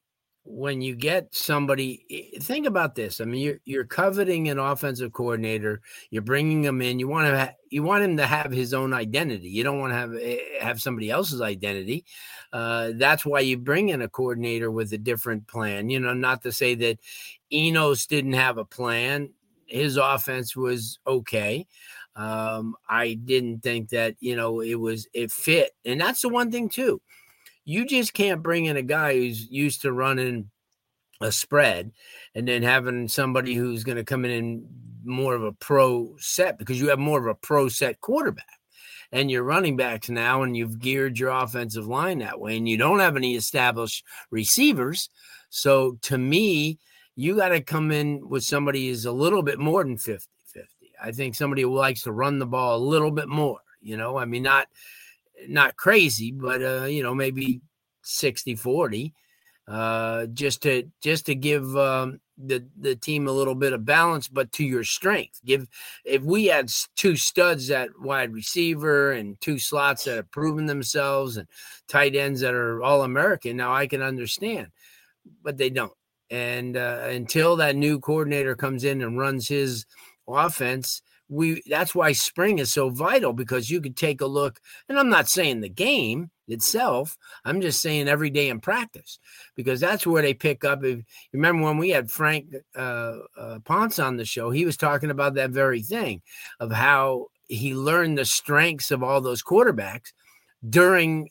[0.50, 2.34] when you get somebody.
[2.42, 3.20] Think about this.
[3.20, 5.82] I mean, you're you're coveting an offensive coordinator.
[6.10, 7.00] You're bringing him in.
[7.00, 9.50] You want to ha- you want him to have his own identity.
[9.50, 12.06] You don't want to have eh, have somebody else's identity.
[12.54, 15.90] Uh, that's why you bring in a coordinator with a different plan.
[15.90, 17.00] You know, not to say that
[17.52, 19.32] Enos didn't have a plan.
[19.66, 21.68] His offense was okay.
[22.16, 25.72] Um, I didn't think that, you know, it was, it fit.
[25.86, 27.00] And that's the one thing, too.
[27.68, 30.50] You just can't bring in a guy who's used to running
[31.20, 31.92] a spread
[32.34, 34.66] and then having somebody who's going to come in and
[35.04, 38.46] more of a pro set because you have more of a pro set quarterback.
[39.12, 42.78] And your running backs now and you've geared your offensive line that way and you
[42.78, 45.10] don't have any established receivers.
[45.50, 46.80] So to me
[47.16, 50.30] you got to come in with somebody who's a little bit more than 50
[51.02, 53.60] I think somebody who likes to run the ball a little bit more.
[53.82, 54.68] You know, I mean, not
[55.48, 57.62] not crazy, but uh, you know, maybe
[58.04, 59.14] 60 40
[59.68, 64.28] uh, just to just to give um, the the team a little bit of balance,
[64.28, 65.42] but to your strength.
[65.44, 65.68] Give
[66.06, 71.36] if we had two studs at wide receiver and two slots that have proven themselves
[71.36, 71.48] and
[71.90, 74.68] tight ends that are all American, now I can understand,
[75.44, 75.94] but they don't.
[76.30, 79.86] And uh, until that new coordinator comes in and runs his
[80.28, 84.98] offense we that's why spring is so vital because you could take a look and
[84.98, 89.20] i'm not saying the game itself i'm just saying every day in practice
[89.56, 93.60] because that's where they pick up if you remember when we had frank uh, uh,
[93.66, 96.22] ponce on the show he was talking about that very thing
[96.60, 100.14] of how he learned the strengths of all those quarterbacks
[100.70, 101.30] during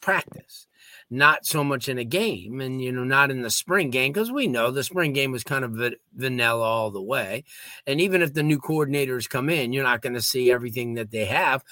[0.00, 0.66] practice
[1.10, 4.30] not so much in a game and you know not in the spring game because
[4.30, 7.44] we know the spring game was kind of vanilla all the way.
[7.86, 11.10] And even if the new coordinators come in you're not going to see everything that
[11.10, 11.64] they have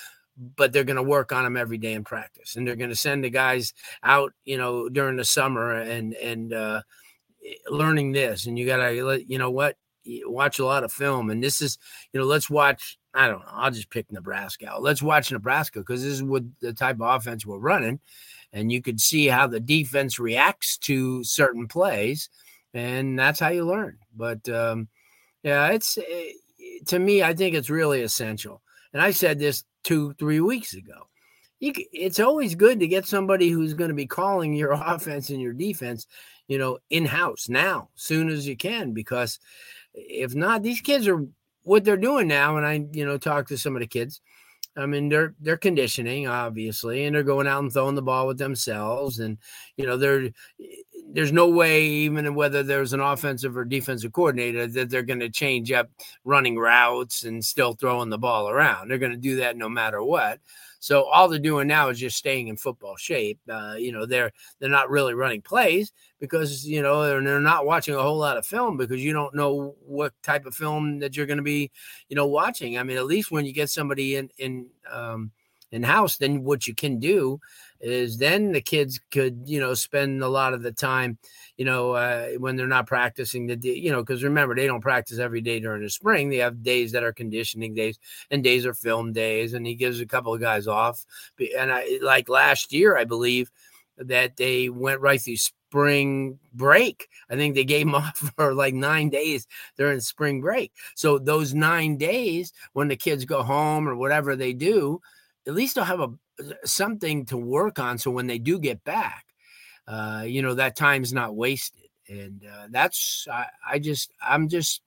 [0.56, 2.54] but they're going to work on them every day in practice.
[2.54, 3.72] And they're going to send the guys
[4.02, 6.82] out you know during the summer and and uh,
[7.70, 8.46] learning this.
[8.46, 9.76] And you got to you know what?
[10.24, 11.30] Watch a lot of film.
[11.30, 11.78] And this is
[12.12, 14.82] you know let's watch i don't know i'll just pick nebraska out.
[14.82, 18.00] Let's watch nebraska because this is what the type of offense we're running
[18.58, 22.28] and you could see how the defense reacts to certain plays,
[22.74, 23.98] and that's how you learn.
[24.16, 24.88] But um,
[25.44, 28.60] yeah, it's it, eh, to me, I think it's really essential.
[28.92, 31.06] And I said this two, three weeks ago.
[31.60, 35.40] You, it's always good to get somebody who's going to be calling your offense and
[35.40, 36.06] your defense,
[36.48, 39.38] you know, in house now, soon as you can, because
[39.94, 41.24] if not, these kids are
[41.62, 42.56] what they're doing now.
[42.56, 44.20] And I, you know, talk to some of the kids
[44.78, 48.38] I mean, they're they're conditioning, obviously, and they're going out and throwing the ball with
[48.38, 49.18] themselves.
[49.18, 49.38] And
[49.76, 50.30] you know, they're eh,
[51.10, 55.30] there's no way, even whether there's an offensive or defensive coordinator, that they're going to
[55.30, 55.90] change up
[56.24, 58.88] running routes and still throwing the ball around.
[58.88, 60.38] They're going to do that no matter what.
[60.78, 63.38] So all they're doing now is just staying in football shape.
[63.48, 67.66] Uh, you know, they're they're not really running plays because you know they're, they're not
[67.66, 71.16] watching a whole lot of film because you don't know what type of film that
[71.16, 71.70] you're going to be,
[72.08, 72.78] you know, watching.
[72.78, 75.32] I mean, at least when you get somebody in in um,
[75.70, 77.40] in house, then what you can do
[77.80, 81.16] is then the kids could you know spend a lot of the time
[81.56, 85.18] you know uh, when they're not practicing the you know because remember they don't practice
[85.18, 87.96] every day during the spring they have days that are conditioning days
[88.32, 91.04] and days are film days and he gives a couple of guys off
[91.56, 93.50] and I like last year I believe
[93.96, 97.08] that they went right through spring break.
[97.28, 100.72] I think they gave them off for like nine days during spring break.
[100.94, 105.00] So those nine days, when the kids go home or whatever they do,
[105.48, 106.12] at least they'll have a
[106.64, 107.98] something to work on.
[107.98, 109.24] So when they do get back,
[109.88, 114.82] uh, you know that time's not wasted, and uh, that's I, I just I'm just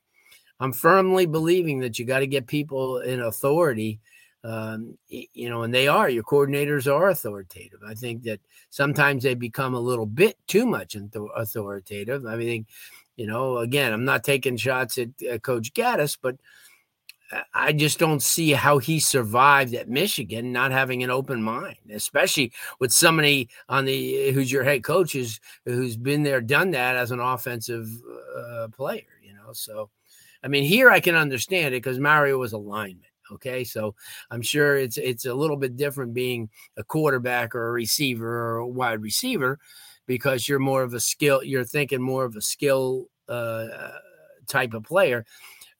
[0.59, 3.99] I'm firmly believing that you got to get people in authority.
[4.43, 7.79] Um, you know, and they are your coordinators are authoritative.
[7.85, 8.39] I think that
[8.71, 10.95] sometimes they become a little bit too much
[11.35, 12.25] authoritative.
[12.25, 12.65] I mean,
[13.17, 16.37] you know, again, I'm not taking shots at, at Coach Gattis, but
[17.53, 22.51] I just don't see how he survived at Michigan, not having an open mind, especially
[22.79, 27.11] with somebody on the who's your head coach who's who's been there, done that as
[27.11, 27.89] an offensive
[28.37, 29.03] uh, player.
[29.23, 29.89] You know, so
[30.43, 33.05] I mean, here I can understand it because Mario was a lineman.
[33.31, 33.95] Okay, so
[34.29, 38.57] I'm sure it's it's a little bit different being a quarterback or a receiver or
[38.57, 39.59] a wide receiver
[40.05, 41.41] because you're more of a skill.
[41.41, 43.67] You're thinking more of a skill uh,
[44.47, 45.25] type of player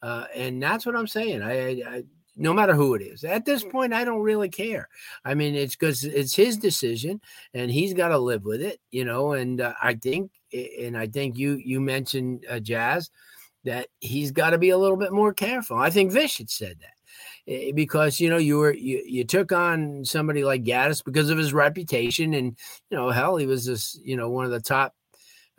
[0.02, 1.42] uh, and that's what I'm saying.
[1.42, 2.04] I, I,
[2.36, 4.88] no matter who it is, at this point, I don't really care.
[5.26, 7.22] I mean, it's because it's his decision,
[7.54, 9.34] and he's got to live with it, you know.
[9.34, 13.10] And uh, I think, and I think you you mentioned uh, Jazz
[13.64, 15.78] that he's got to be a little bit more careful.
[15.78, 19.52] I think Vish had said that eh, because you know you were you, you took
[19.52, 22.58] on somebody like Gattis because of his reputation, and
[22.90, 24.96] you know hell, he was this you know one of the top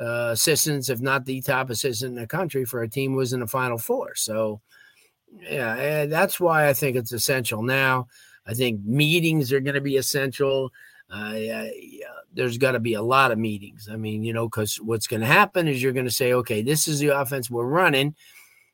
[0.03, 3.41] uh, assistants, if not the top assistant in the country for a team was in
[3.41, 4.15] the Final Four.
[4.17, 4.61] So,
[5.41, 8.09] yeah, that's why I think it's essential now.
[8.47, 10.73] I think meetings are going to be essential.
[11.09, 11.69] Uh, yeah,
[12.33, 13.88] there's got to be a lot of meetings.
[13.91, 16.62] I mean, you know, because what's going to happen is you're going to say, okay,
[16.62, 18.17] this is the offense we're running.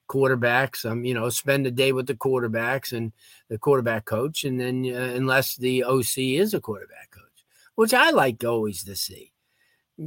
[0.08, 3.12] Quarterbacks, um, you know, spend a day with the quarterbacks and
[3.50, 8.10] the quarterback coach, and then uh, unless the OC is a quarterback coach, which I
[8.10, 9.32] like always to see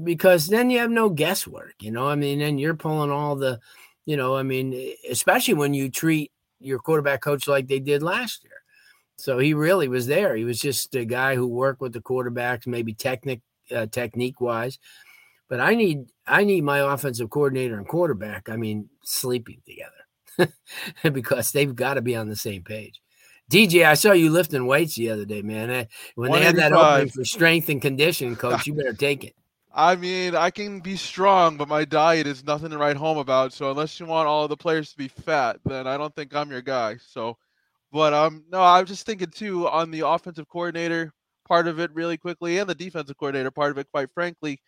[0.04, 2.08] because then you have no guesswork, you know.
[2.08, 3.60] I mean, then you're pulling all the,
[4.06, 8.44] you know, I mean, especially when you treat your quarterback coach like they did last
[8.44, 8.54] year.
[9.18, 10.36] So he really was there.
[10.36, 13.42] He was just a guy who worked with the quarterbacks, maybe technic
[13.74, 14.80] uh, technique wise.
[15.48, 18.50] But I need I need my offensive coordinator and quarterback.
[18.50, 20.54] I mean, sleeping together
[21.14, 23.02] because they've got to be on the same page.
[23.52, 25.88] DJ, I saw you lifting weights the other day, man.
[26.16, 29.36] When they had that opening for strength and conditioning, coach, you better take it.
[29.74, 33.54] I mean, I can be strong, but my diet is nothing to write home about.
[33.54, 36.52] So unless you want all the players to be fat, then I don't think I'm
[36.52, 36.98] your guy.
[36.98, 37.38] So,
[37.92, 41.14] but um, no, I was just thinking too on the offensive coordinator
[41.48, 44.60] part of it really quickly, and the defensive coordinator part of it, quite frankly,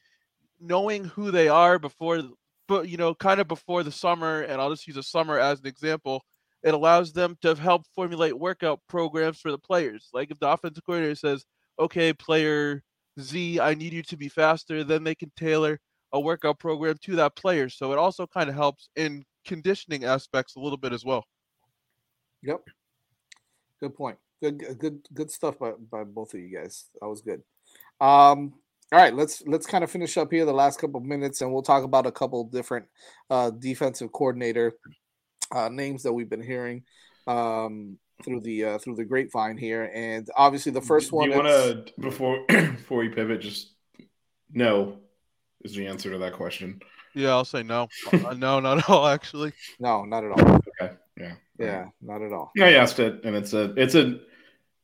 [0.59, 2.21] knowing who they are before,
[2.67, 5.59] but you know, kind of before the summer, and I'll just use a summer as
[5.59, 6.23] an example.
[6.63, 10.09] It allows them to help formulate workout programs for the players.
[10.13, 11.45] Like if the offensive coordinator says,
[11.79, 12.83] "Okay, player."
[13.19, 15.79] Z, I need you to be faster, then they can tailor
[16.11, 17.69] a workout program to that player.
[17.69, 21.25] So it also kind of helps in conditioning aspects a little bit as well.
[22.43, 22.61] Yep.
[23.79, 24.17] Good point.
[24.41, 26.85] Good good good stuff by, by both of you guys.
[27.01, 27.41] That was good.
[27.99, 28.53] Um
[28.91, 31.51] all right, let's let's kind of finish up here the last couple of minutes and
[31.51, 32.85] we'll talk about a couple different
[33.29, 34.73] uh defensive coordinator
[35.51, 36.83] uh names that we've been hearing.
[37.27, 41.29] Um through the uh, through the grapevine here, and obviously the first one.
[41.29, 43.41] Do you want to before before we pivot?
[43.41, 43.71] Just
[44.51, 44.97] no
[45.63, 46.81] is the answer to that question.
[47.15, 47.87] Yeah, I'll say no.
[48.11, 49.07] uh, no, not at all.
[49.07, 50.59] Actually, no, not at all.
[50.81, 50.93] Okay.
[51.17, 51.33] Yeah.
[51.59, 52.51] Yeah, not at all.
[52.55, 54.19] Yeah, I asked it, and it's a it's a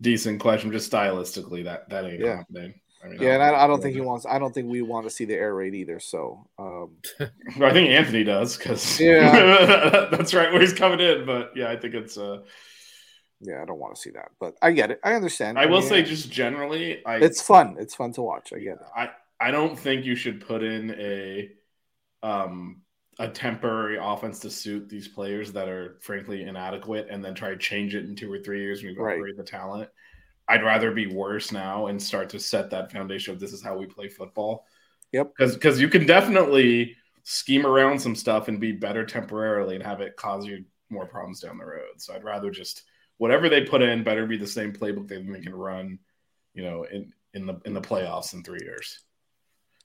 [0.01, 0.71] decent question.
[0.71, 2.37] Just stylistically, that that ain't yeah.
[2.37, 2.75] happening.
[3.03, 4.25] I mean, yeah, I and I, I, don't think he wants.
[4.25, 5.99] I don't think we want to see the air raid either.
[5.99, 11.25] So, um, I think Anthony does because yeah, that's right where he's coming in.
[11.25, 12.41] But yeah, I think it's uh,
[13.41, 14.99] yeah, I don't want to see that, but I get it.
[15.03, 15.57] I understand.
[15.57, 17.77] I, I will mean, say, just generally, I, it's fun.
[17.79, 18.51] It's fun to watch.
[18.53, 18.87] I get it.
[18.95, 21.49] I I don't think you should put in a
[22.21, 22.81] um
[23.17, 27.57] a temporary offense to suit these players that are frankly inadequate, and then try to
[27.57, 29.37] change it in two or three years when you upgrade right.
[29.37, 29.89] the talent.
[30.49, 33.77] I'd rather be worse now and start to set that foundation of this is how
[33.77, 34.65] we play football.
[35.13, 35.33] Yep.
[35.37, 40.01] Because because you can definitely scheme around some stuff and be better temporarily and have
[40.01, 41.93] it cause you more problems down the road.
[41.97, 42.83] So I'd rather just
[43.19, 45.99] whatever they put in better be the same playbook they can run,
[46.55, 48.99] you know, in in the in the playoffs in three years.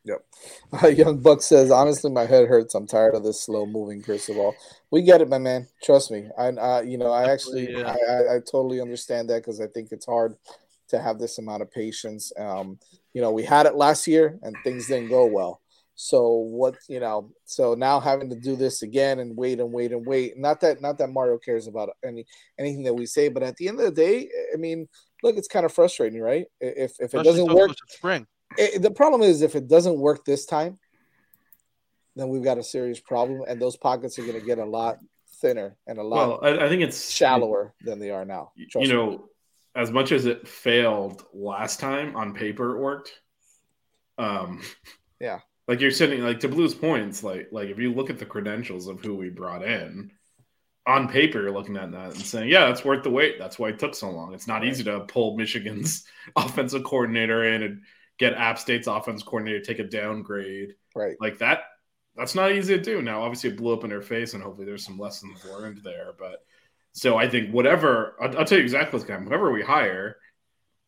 [0.04, 0.24] Yep.
[0.82, 2.74] Uh, Young Buck says, honestly, my head hurts.
[2.74, 4.56] I'm tired of this slow moving crystal ball.
[4.90, 5.68] We get it, my man.
[5.84, 6.28] Trust me.
[6.36, 7.94] I, uh, you know, I actually, yeah.
[7.94, 10.34] I, I, I, totally understand that because I think it's hard
[10.88, 12.32] to have this amount of patience.
[12.36, 12.80] Um,
[13.12, 15.60] you know, we had it last year and things didn't go well.
[15.96, 19.92] So what you know, so now having to do this again and wait and wait
[19.92, 20.36] and wait.
[20.36, 22.26] Not that not that Mario cares about any
[22.58, 24.88] anything that we say, but at the end of the day, I mean,
[25.22, 26.46] look, it's kind of frustrating, right?
[26.60, 28.26] If if it doesn't work, spring.
[28.58, 30.78] It, the problem is if it doesn't work this time,
[32.16, 34.98] then we've got a serious problem, and those pockets are going to get a lot
[35.40, 36.42] thinner and a lot.
[36.42, 38.50] Well, I, I think it's shallower than they are now.
[38.56, 39.18] you know, me.
[39.76, 43.12] as much as it failed last time on paper, it worked.
[44.18, 44.62] Um,
[45.20, 48.26] yeah like you're sitting like to Blue's points, like like if you look at the
[48.26, 50.10] credentials of who we brought in,
[50.86, 53.38] on paper, you're looking at that and saying, yeah, that's worth the wait.
[53.38, 54.34] That's why it took so long.
[54.34, 56.04] It's not easy to pull Michigan's
[56.36, 57.82] offensive coordinator in and
[58.18, 60.74] get App State's offense coordinator take a downgrade.
[60.94, 61.16] Right.
[61.20, 61.62] Like that,
[62.16, 63.02] that's not easy to do.
[63.02, 66.12] Now, obviously, it blew up in their face, and hopefully, there's some lessons learned there.
[66.18, 66.44] But
[66.92, 70.16] so I think whatever, I'll, I'll tell you exactly what's going Whoever we hire,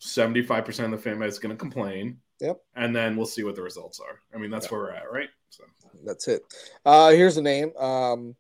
[0.01, 2.19] 75% of the fan base is going to complain.
[2.41, 2.61] Yep.
[2.75, 4.21] And then we'll see what the results are.
[4.35, 4.73] I mean, that's Yep.
[4.73, 5.29] where we're at, right?
[5.51, 5.65] So
[6.05, 6.43] That's it.
[6.85, 7.75] Uh, here's a name.
[7.77, 8.37] Um,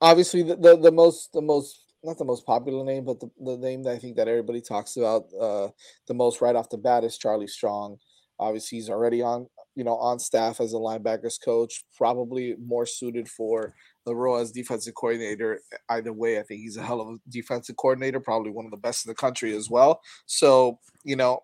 [0.00, 3.56] obviously, the, the the most the most not the most popular name, but the, the
[3.56, 5.68] name that I think that everybody talks about uh,
[6.06, 7.96] the most right off the bat is Charlie Strong.
[8.38, 13.28] Obviously, he's already on you know on staff as a linebackers coach, probably more suited
[13.28, 13.74] for
[14.04, 15.60] the role as defensive coordinator.
[15.88, 18.76] Either way, I think he's a hell of a defensive coordinator, probably one of the
[18.76, 20.02] best in the country as well.
[20.26, 21.40] So you know.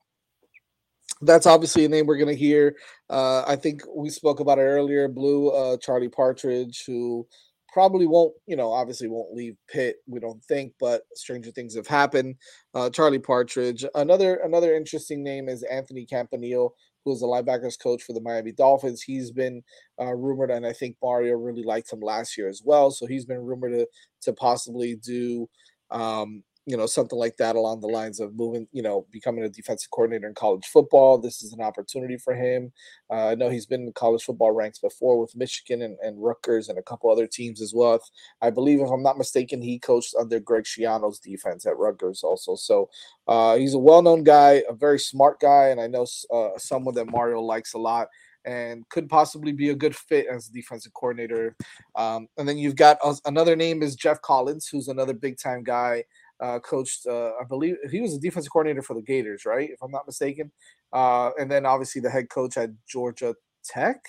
[1.22, 2.76] That's obviously a name we're going to hear.
[3.08, 5.06] Uh, I think we spoke about it earlier.
[5.08, 7.26] Blue uh, Charlie Partridge, who
[7.72, 9.96] probably won't, you know, obviously won't leave Pitt.
[10.06, 12.36] We don't think, but stranger things have happened.
[12.74, 13.84] Uh, Charlie Partridge.
[13.94, 18.52] Another another interesting name is Anthony Campanile, who is the linebackers coach for the Miami
[18.52, 19.02] Dolphins.
[19.02, 19.62] He's been
[20.00, 22.90] uh, rumored, and I think Mario really liked him last year as well.
[22.90, 23.86] So he's been rumored to
[24.22, 25.48] to possibly do.
[25.90, 29.48] Um, you know something like that along the lines of moving you know becoming a
[29.48, 32.70] defensive coordinator in college football this is an opportunity for him
[33.10, 36.68] uh, i know he's been in college football ranks before with michigan and, and rutgers
[36.68, 37.98] and a couple other teams as well
[38.42, 42.54] i believe if i'm not mistaken he coached under greg schiano's defense at rutgers also
[42.54, 42.88] so
[43.26, 47.10] uh, he's a well-known guy a very smart guy and i know uh, someone that
[47.10, 48.08] mario likes a lot
[48.44, 51.54] and could possibly be a good fit as defensive coordinator.
[51.94, 56.04] Um, and then you've got another name is Geoff Collins, who's another big time guy.
[56.40, 59.68] Uh, coached, uh, I believe he was a defensive coordinator for the Gators, right?
[59.70, 60.50] If I'm not mistaken.
[60.92, 64.00] Uh, and then obviously the head coach at Georgia Tech.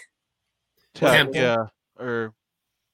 [0.94, 1.36] Tech, Temple.
[1.36, 1.58] yeah,
[2.00, 2.34] or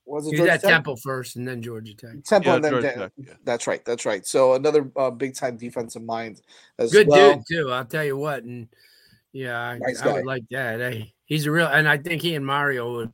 [0.06, 0.70] Was it He's Georgia at Tech?
[0.72, 2.24] Temple first and then Georgia Tech.
[2.24, 3.34] Temple Yeah, and then Georgia Tech, yeah.
[3.44, 4.26] that's right, that's right.
[4.26, 6.42] So another uh, big time defensive mind
[6.80, 7.36] as Good well.
[7.36, 7.72] dude too.
[7.72, 8.68] I'll tell you what, and
[9.34, 10.14] yeah, I, Nice I guy.
[10.14, 10.80] would like that.
[10.80, 13.14] Hey, he's a real, and I think he and Mario would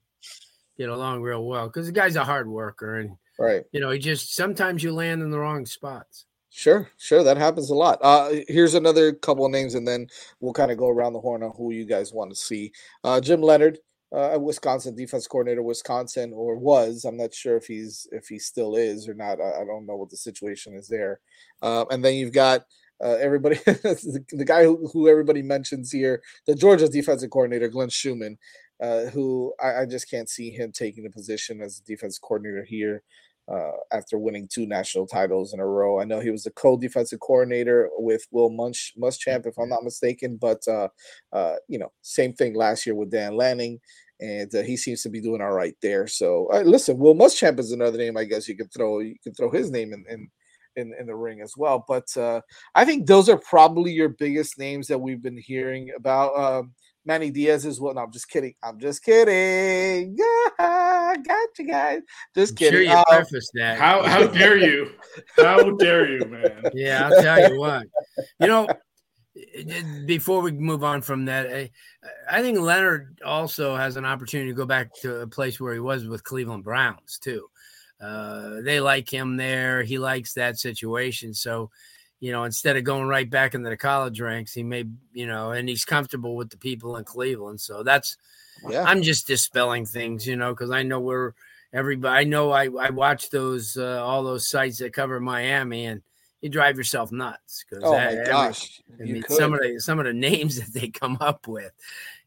[0.77, 3.63] get along real well because the guy's a hard worker, and Right.
[3.71, 6.25] you know, he just sometimes you land in the wrong spots.
[6.55, 7.23] Sure, sure.
[7.23, 7.97] That happens a lot.
[8.03, 10.07] Uh, here's another couple of names, and then
[10.39, 12.71] we'll kind of go around the horn on who you guys want to see.
[13.03, 13.79] Uh, Jim Leonhard,
[14.15, 17.05] uh, Wisconsin defense coordinator, Wisconsin, or was.
[17.05, 19.41] I'm not sure if he's if he still is or not.
[19.41, 21.19] I, I don't know what the situation is there.
[21.63, 22.65] Uh, and then you've got
[23.03, 27.89] uh, everybody, the, the guy who, who everybody mentions here, the Georgia defensive coordinator, Glenn
[27.89, 28.37] Schumann,
[28.81, 33.03] uh, who I, I just can't see him taking the position as defense coordinator here
[33.51, 35.99] uh, after winning two national titles in a row.
[35.99, 40.37] I know he was the co-defensive coordinator with Will Munch Muschamp, if I'm not mistaken,
[40.39, 40.87] but uh,
[41.33, 43.79] uh, you know, same thing last year with Dan Lanning,
[44.19, 46.07] and uh, he seems to be doing all right there.
[46.07, 48.99] So uh, listen, Will Muschamp is another name I guess you could throw.
[48.99, 50.05] You could throw his name in.
[50.09, 50.29] in
[50.75, 52.41] in, in the ring as well, but uh,
[52.73, 56.35] I think those are probably your biggest names that we've been hearing about.
[56.35, 56.73] Um,
[57.05, 57.95] Manny Diaz is what?
[57.95, 58.53] No, I'm just kidding.
[58.63, 60.15] I'm just kidding.
[60.57, 62.01] got you guys.
[62.33, 62.89] Just I'm sure kidding.
[62.91, 63.77] you Um, prefaced that.
[63.77, 64.91] how how dare you?
[65.37, 66.63] How dare you, man?
[66.73, 67.87] Yeah, I'll tell you what.
[68.39, 68.67] You know,
[70.05, 71.71] before we move on from that, I,
[72.29, 75.79] I think Leonhard also has an opportunity to go back to a place where he
[75.79, 77.47] was with Cleveland Browns too.
[78.01, 79.83] Uh, they like him there.
[79.83, 81.33] He likes that situation.
[81.33, 81.69] So,
[82.23, 85.51] you know, instead of going right back into the college ranks, he may, you know,
[85.51, 87.59] and he's comfortable with the people in Cleveland.
[87.59, 88.15] So that's
[88.69, 88.83] yeah.
[88.83, 91.33] I'm just dispelling things, you know, because I know we're
[91.73, 92.17] everybody.
[92.17, 96.01] I know I I watch those uh, all those sites that cover Miami, and
[96.39, 97.65] you drive yourself nuts.
[97.69, 98.81] Because Oh my gosh.
[98.97, 99.35] I mean, could.
[99.35, 101.73] some of the some of the names that they come up with,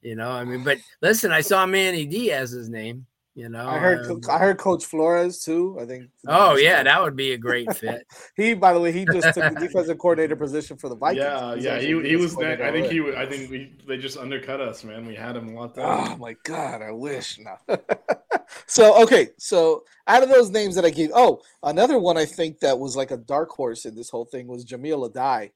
[0.02, 0.28] you know.
[0.28, 3.06] I mean, but listen, I saw Manny Diaz's name.
[3.36, 5.76] You know, I heard um, I heard Coach Flores too.
[5.78, 6.08] I think.
[6.26, 8.06] oh yeah, that would be a great fit.
[8.34, 11.22] he by the way he just took the defensive coordinator position for the Vikings.
[11.22, 11.78] Yeah, yeah.
[11.78, 12.34] He, he was.
[12.34, 13.14] defensive Ne- I think he.
[13.14, 13.74] I think we.
[13.86, 15.04] They just undercut us, man.
[15.04, 16.12] We had him locked already.
[16.12, 17.76] Oh my god, I wish no.
[18.66, 22.60] so okay, so out of those names that I gave, oh, another one I think
[22.60, 25.50] that was like a dark horse in this whole thing was Jahmile Addae.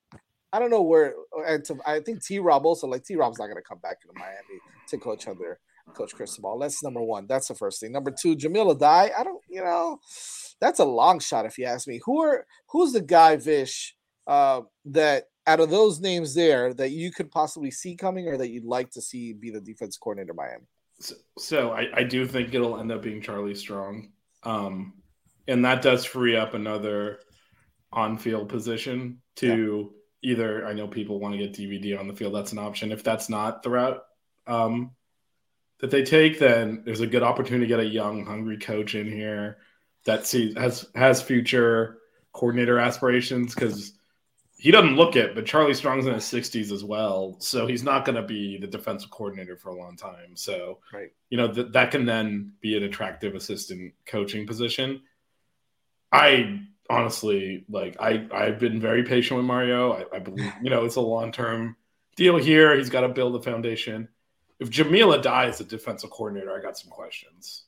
[0.53, 1.14] I don't know where,
[1.47, 3.97] and to, I think T Rob also like T Rob's not going to come back
[4.05, 5.59] into Miami to coach under
[5.95, 6.59] Coach Cristobal.
[6.59, 7.26] That's number one.
[7.26, 7.93] That's the first thing.
[7.93, 9.11] Number two, Jahmile Addae.
[9.18, 9.99] I don't, you know,
[10.61, 12.01] that's a long shot if you ask me.
[12.05, 17.11] Who are who's the guy, Vish, uh, that out of those names there that you
[17.11, 20.64] could possibly see coming or that you'd like to see be the defense coordinator Miami?
[21.01, 24.12] So, so I, I do think it'll end up being Charlie Strong,
[24.43, 24.95] um,
[25.49, 27.20] and that does free up another
[27.93, 30.66] on-field position to either.
[30.66, 32.34] I know people want to get DVD on the field.
[32.34, 32.93] That's an option.
[32.93, 34.03] If that's not the route
[34.51, 34.91] um,
[35.81, 39.11] that they take, then there's a good opportunity to get a young, hungry coach in
[39.11, 39.59] here.
[40.05, 41.99] that sees has has future
[42.33, 43.93] coordinator aspirations because
[44.57, 48.05] he doesn't look it, but Charlie Strong's in his 60s as well, so he's not
[48.05, 50.37] going to be the defensive coordinator for a long time.
[50.37, 55.03] So, right, you know th- that can then be an attractive assistant coaching position.
[56.12, 56.61] I
[56.91, 59.93] honestly like I I've been very patient with Mario.
[59.93, 61.76] I, I believe you know it's a long term
[62.16, 62.76] deal here.
[62.76, 64.09] He's got to build a foundation.
[64.61, 67.64] If Jamila dies a defensive coordinator, I got some questions.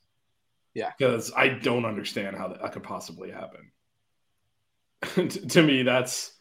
[0.73, 3.71] Yeah, because I don't understand how that, could possibly happen.
[5.49, 6.31] to me, that's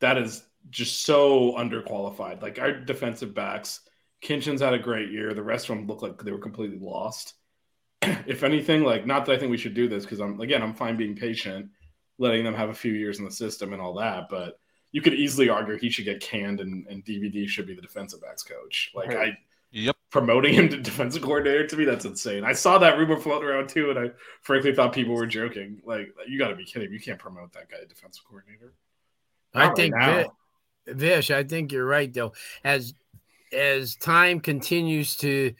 [0.00, 2.42] that is just so underqualified.
[2.42, 3.80] Like our defensive backs,
[4.22, 5.34] Kinchens had a great year.
[5.34, 7.34] The rest of them looked like they were completely lost.
[8.02, 10.74] if anything, like not that I think we should do this because I'm again I'm
[10.74, 11.70] fine being patient,
[12.18, 14.58] letting them have a few years in the system and all that, but
[14.92, 18.22] you could easily argue he should get canned and, and DVD should be the defensive
[18.22, 18.92] backs coach.
[18.94, 19.32] Like right.
[19.32, 19.38] I.
[20.14, 22.44] Promoting him to defensive coordinator to me, that's insane.
[22.44, 24.12] I saw that rumor floating around too, and I
[24.42, 25.82] frankly thought people were joking.
[25.84, 26.92] Like, you got to be kidding!
[26.92, 28.74] You can't promote that guy defensive coordinator.
[29.52, 30.28] I think right
[30.86, 32.32] Vish, I think you're right though.
[32.62, 32.94] As
[33.52, 35.52] as time continues to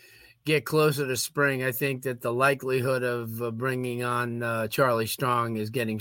[0.45, 5.09] get closer to spring, I think that the likelihood of uh, bringing on uh, Charlie
[5.09, 6.01] Strong is getting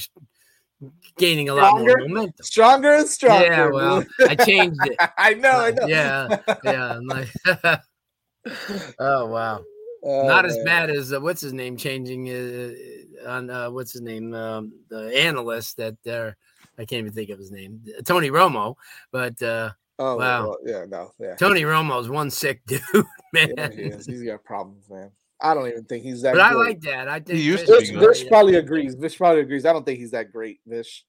[1.17, 2.33] gaining a lot more momentum.
[2.43, 3.45] Stronger and stronger.
[3.45, 4.95] Yeah, well, I changed it.
[5.17, 5.87] I know, I know.
[5.87, 7.77] Yeah, yeah.
[8.45, 9.63] I'm like, oh wow.
[10.05, 10.45] Oh, Not man.
[10.45, 14.73] as bad as uh, what's his name changing uh, on uh, what's his name um,
[14.89, 16.35] the analyst that they're
[16.77, 18.75] I can't even think of his name Tony Romo,
[19.11, 21.35] but uh, oh wow, well, yeah, no, yeah.
[21.35, 22.81] Tony Romo's one sick dude,
[23.31, 23.53] man.
[23.57, 24.05] Yeah, he is.
[24.05, 25.11] He's got problems, man.
[25.39, 26.33] I don't even think he's that.
[26.33, 26.57] But good.
[26.57, 27.07] I like that.
[27.07, 28.95] I think he used Vish, to Vish probably agrees.
[28.95, 29.65] Vish probably agrees.
[29.65, 31.05] I don't think he's that great, Vish.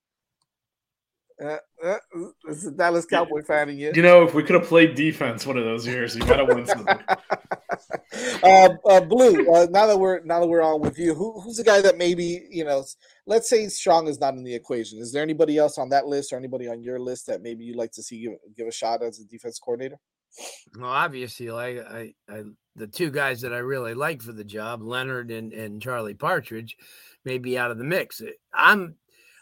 [1.43, 1.99] Uh, uh,
[2.45, 3.93] this is a Dallas Cowboy fan in you.
[3.95, 6.49] You know, if we could have played defense one of those years, you might have
[6.49, 6.99] won something.
[8.43, 9.53] uh, uh, Blue.
[9.53, 11.99] Uh, now that we're now that we're on with you, who, who's the guy that
[11.99, 12.85] maybe you know?
[13.26, 14.99] Let's say Strong is not in the equation.
[14.99, 17.76] Is there anybody else on that list or anybody on your list that maybe you'd
[17.76, 19.99] like to see give, give a shot as a defense coordinator?
[20.78, 22.43] Well, obviously, like I, I,
[22.76, 26.76] the two guys that I really like for the job, Leonhard and and Charlie Partridge,
[27.24, 28.22] may be out of the mix.
[28.53, 28.97] I'm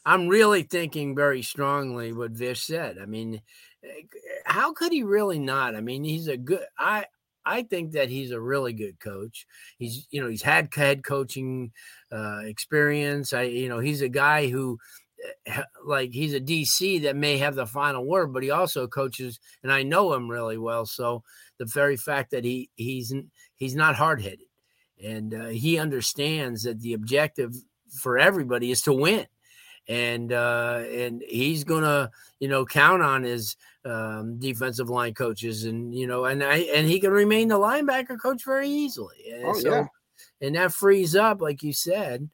[0.05, 2.99] I'm really thinking very strongly what Vish said.
[2.99, 3.41] I mean,
[3.85, 4.03] eh,
[4.45, 5.77] how could he really not?
[5.77, 6.65] I mean, he's a good.
[6.79, 7.07] I
[7.45, 9.47] I think that he's a really good coach.
[9.79, 11.73] He's you know he's had head coaching
[12.11, 13.33] uh, experience.
[13.33, 14.79] I you know he's a guy who
[15.47, 19.39] eh, like he's a DC that may have the final word, but he also coaches,
[19.63, 20.85] and I know him really well.
[20.87, 21.23] So
[21.59, 23.15] the very fact that he he's
[23.55, 24.49] he's not hard headed,
[25.03, 27.55] and uh, he understands that the objective
[28.01, 29.27] for everybody is to win
[29.89, 32.11] and uh, and he's gonna
[32.41, 36.89] you know count on his um, defensive line coaches, and you know, and I and
[36.89, 39.16] he can remain the linebacker coach very easily.
[39.45, 39.87] Oh so, yeah,
[40.41, 42.28] and that frees up, like you said,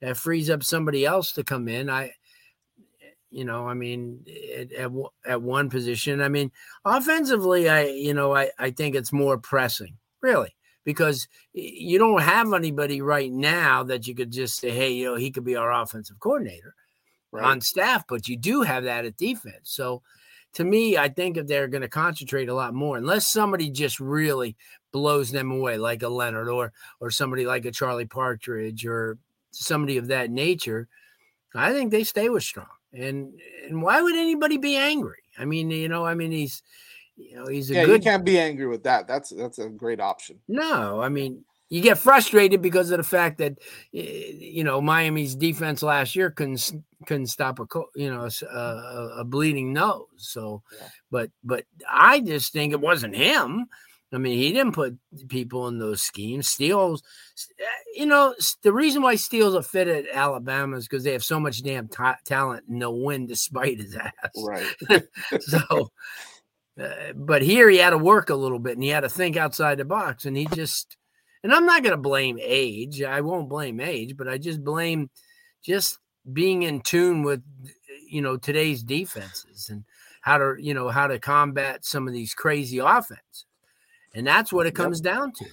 [0.00, 1.88] that frees up somebody else to come in.
[1.88, 2.12] I,
[3.30, 4.24] you know, I mean,
[4.56, 4.90] at, at,
[5.24, 6.52] at one position, I mean,
[6.84, 12.52] offensively, I you know, I I think it's more pressing, really because you don't have
[12.54, 15.70] anybody right now that you could just say, hey, you know, he could be our
[15.70, 16.74] offensive coordinator
[17.32, 17.44] right.
[17.44, 19.70] on staff, but you do have that at defense.
[19.70, 20.02] So
[20.54, 24.00] to me, I think if they're going to concentrate a lot more, unless somebody just
[24.00, 24.56] really
[24.92, 29.18] blows them away, like a Leonhard or or somebody like a Charlie Partridge or
[29.52, 30.88] somebody of that nature,
[31.54, 32.66] I think they stay with Strong.
[32.92, 35.22] And and why would anybody be angry?
[35.38, 36.62] I mean, you know, I mean, he's
[37.16, 38.04] you know, he's a yeah, good.
[38.04, 39.06] You can't be angry with that.
[39.06, 40.40] That's that's a great option.
[40.48, 43.56] No, I mean, you get frustrated because of the fact that
[43.92, 46.72] you know Miami's defense last year couldn't
[47.06, 50.06] couldn't stop a you know a, a bleeding nose.
[50.16, 50.88] So, yeah.
[51.10, 53.66] but but I just think it wasn't him.
[54.12, 54.98] I mean, he didn't put
[55.28, 56.48] people in those schemes.
[56.48, 57.00] Steele's,
[57.94, 61.38] you know, the reason why Steele's a fit at Alabama is because they have so
[61.38, 64.12] much damn t- talent and they'll win despite his ass.
[64.36, 65.04] Right.
[65.40, 65.92] so,
[66.82, 69.36] uh, but here he had to work a little bit and he had to think
[69.36, 70.96] outside the box, and he just
[71.42, 73.02] and I'm not going to blame age.
[73.02, 75.10] I won't blame age, but I just blame
[75.62, 75.98] just
[76.32, 77.42] being in tune with
[78.08, 79.84] you know today's defenses and
[80.20, 83.46] how to you know how to combat some of these crazy offenses.
[84.14, 85.14] And that's what it comes yep.
[85.14, 85.46] down to.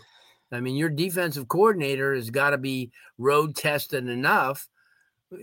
[0.51, 4.67] I mean, your defensive coordinator has got to be road tested enough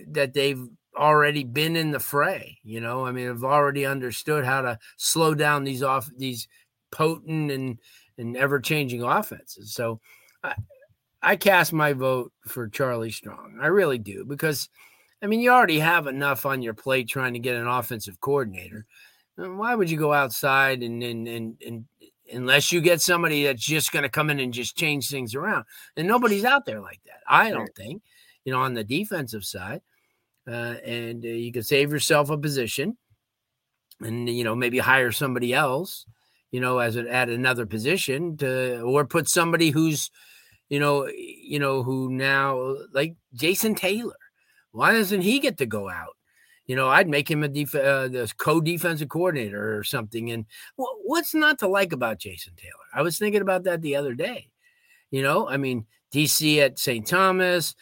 [0.07, 0.67] that they've
[0.97, 2.57] already been in the fray.
[2.63, 6.47] You know, I mean, have already understood how to slow down these off these
[6.91, 7.79] potent and
[8.17, 9.73] and ever changing offenses.
[9.73, 9.99] So
[11.21, 13.59] I, cast my vote for Charlie Strong.
[13.61, 14.69] I really do because,
[15.21, 18.85] I mean, you already have enough on your plate trying to get an offensive coordinator.
[19.35, 21.85] Why would you go outside and and and, and
[22.31, 25.65] unless you get somebody that's just going to come in and just change things around?
[25.97, 27.21] And nobody's out there like that.
[27.27, 28.01] I don't think.
[28.45, 29.81] you know, on the defensive side,
[30.47, 32.95] uh, and uh, you can save yourself a position,
[33.99, 36.05] and you know maybe hire somebody else,
[36.51, 40.11] you know, as a, at another position to, or put somebody who's,
[40.69, 44.15] you know, you know who now like Jason Taylor.
[44.71, 46.15] Why doesn't he get to go out?
[46.67, 50.31] You know, I'd make him a def- uh, co-defensive coordinator or something.
[50.31, 50.45] And
[50.75, 52.73] what's not to like about Jason Taylor?
[52.93, 54.49] I was thinking about that the other day.
[55.11, 57.05] You know, I mean, DC at St.
[57.05, 57.75] Thomas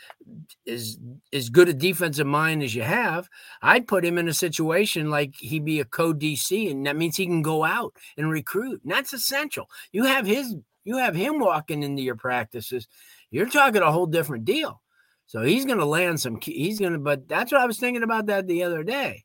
[0.65, 0.97] is
[1.31, 3.29] as good a defensive mind as you have.
[3.61, 7.25] I'd put him in a situation like he'd be a co-DC, and that means he
[7.25, 8.81] can go out and recruit.
[8.84, 9.69] And that's essential.
[9.91, 12.88] You have his, you have him walking into your practices.
[13.31, 14.81] You're talking a whole different deal.
[15.25, 16.39] So he's going to land some.
[16.41, 16.99] He's going to.
[16.99, 19.23] But that's what I was thinking about that the other day.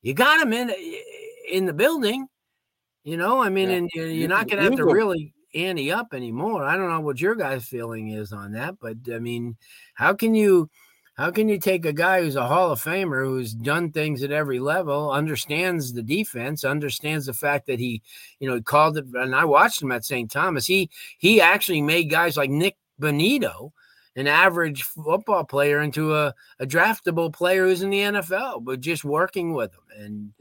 [0.00, 0.72] You got him in
[1.50, 2.26] in the building.
[3.04, 3.76] You know, I mean, yeah.
[3.76, 6.64] and you're, you're not going to have to really ante up anymore.
[6.64, 9.56] I don't know what your guys' feeling is on that, but I mean,
[9.94, 10.70] how can you?
[11.14, 14.32] How can you take a guy who's a Hall of Famer, who's done things at
[14.32, 18.02] every level, understands the defense, understands the fact that he,
[18.40, 20.30] you know, he called it, and I watched him at St.
[20.30, 20.66] Thomas.
[20.66, 20.88] He
[21.18, 23.72] he actually made guys like Nick Benito,
[24.16, 29.04] an average football player into a, a draftable player who's in the NFL, but just
[29.04, 30.02] working with him.
[30.04, 30.32] And,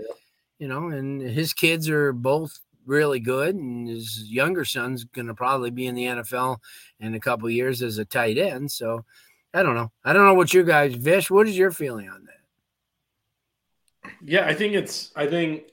[0.59, 3.55] you know, and his kids are both really good.
[3.55, 6.57] And his younger son's going to probably be in the NFL
[6.99, 8.71] in a couple years as a tight end.
[8.71, 9.05] So
[9.53, 9.91] I don't know.
[10.03, 14.11] I don't know what you guys, Vish, what is your feeling on that?
[14.23, 15.63] Yeah, I think it's, I think,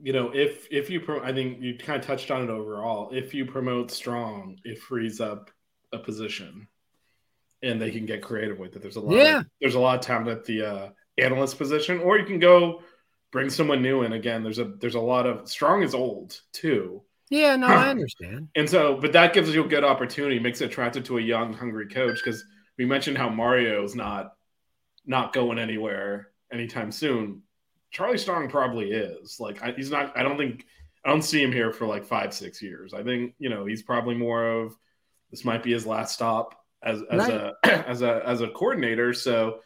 [0.00, 3.10] you know, if, if you, pro- I think you kind of touched on it overall.
[3.12, 5.50] If you promote strong, it frees up
[5.92, 6.68] a position
[7.62, 8.82] and they can get creative with it.
[8.82, 9.16] There's a lot.
[9.16, 9.40] Yeah.
[9.40, 12.82] Of, there's a lot of talent at the uh, analyst position, or you can go
[13.32, 14.12] bring someone new in.
[14.12, 17.02] Again, there's a there's a lot of strong is old too.
[17.30, 18.48] Yeah, no, I understand.
[18.54, 21.52] And so, but that gives you a good opportunity, makes it attractive to a young,
[21.52, 22.44] hungry coach because
[22.78, 24.34] we mentioned how Mario's not
[25.04, 27.42] not going anywhere anytime soon.
[27.90, 29.38] Charlie Strong probably is.
[29.40, 30.16] Like I, he's not.
[30.16, 30.64] I don't think
[31.04, 32.94] I don't see him here for like five, six years.
[32.94, 34.76] I think you know he's probably more of
[35.30, 37.32] this might be his last stop as as right.
[37.32, 37.54] a
[37.88, 39.12] as a as a coordinator.
[39.12, 39.60] So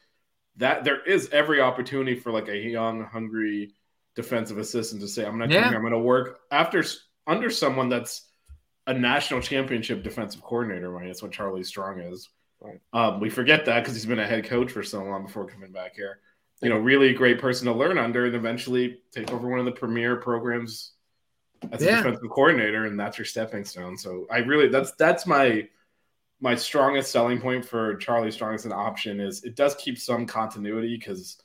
[0.57, 3.75] that there is every opportunity for like a young, hungry
[4.15, 5.59] defensive assistant to say, "I'm going to.
[5.59, 6.85] I'm going to work after
[7.27, 8.29] under someone that's
[8.87, 11.07] a national championship defensive coordinator." Right?
[11.07, 12.29] That's what Charlie Strong is.
[12.63, 12.81] Right.
[12.93, 15.73] Um, we forget that because he's been a head coach for so long before coming
[15.73, 16.21] back here.
[16.63, 19.65] You know, really a great person to learn under, and eventually take over one of
[19.65, 20.93] the premier programs
[21.73, 21.95] as yeah.
[21.95, 23.97] a defensive coordinator, and that's your stepping stone.
[23.97, 25.67] So I really that's that's my
[26.41, 30.27] my strongest selling point for Charlie Strong as an option is it does keep some
[30.27, 31.39] continuity because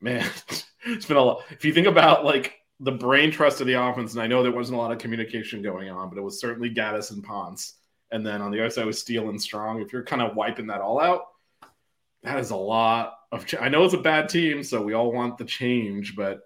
[0.00, 0.28] man,
[0.86, 1.42] it's been a lot.
[1.50, 4.52] If you think about like the brain trust of the offense, and I know there
[4.52, 7.74] wasn't a lot of communication going on, but it was certainly Gattis and Ponce.
[8.10, 9.82] And then on the other side was Steele and Strong.
[9.82, 11.22] If you're kind of wiping that all out,
[12.22, 13.46] that is a lot of.
[13.46, 16.40] Ch- I know it's a bad team, so we all want the change, but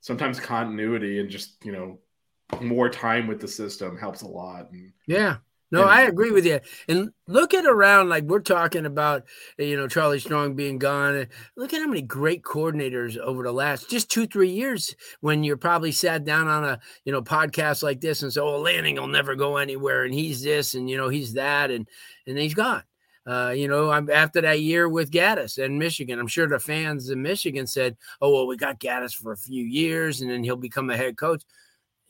[0.00, 1.98] sometimes continuity and just you know
[2.60, 4.70] more time with the system helps a lot.
[4.72, 5.36] And yeah,
[5.72, 6.60] no, I agree with you.
[6.86, 9.24] And look at around like we're talking about,
[9.56, 11.26] you know, Charlie Strong being gone.
[11.56, 15.56] Look at how many great coordinators over the last just two, three years when you're
[15.56, 19.06] probably sat down on a, you know, podcast like this and say, oh, Lanning will
[19.06, 20.04] never go anywhere.
[20.04, 21.70] And he's this and, you know, he's that.
[21.70, 21.88] And,
[22.26, 22.82] and he's gone.
[23.24, 26.18] Uh, you know, I'm after that year with Gattis and Michigan.
[26.18, 29.64] I'm sure the fans in Michigan said, "Oh, well, we got Gattis for a few
[29.64, 31.44] years, and then he'll become a head coach."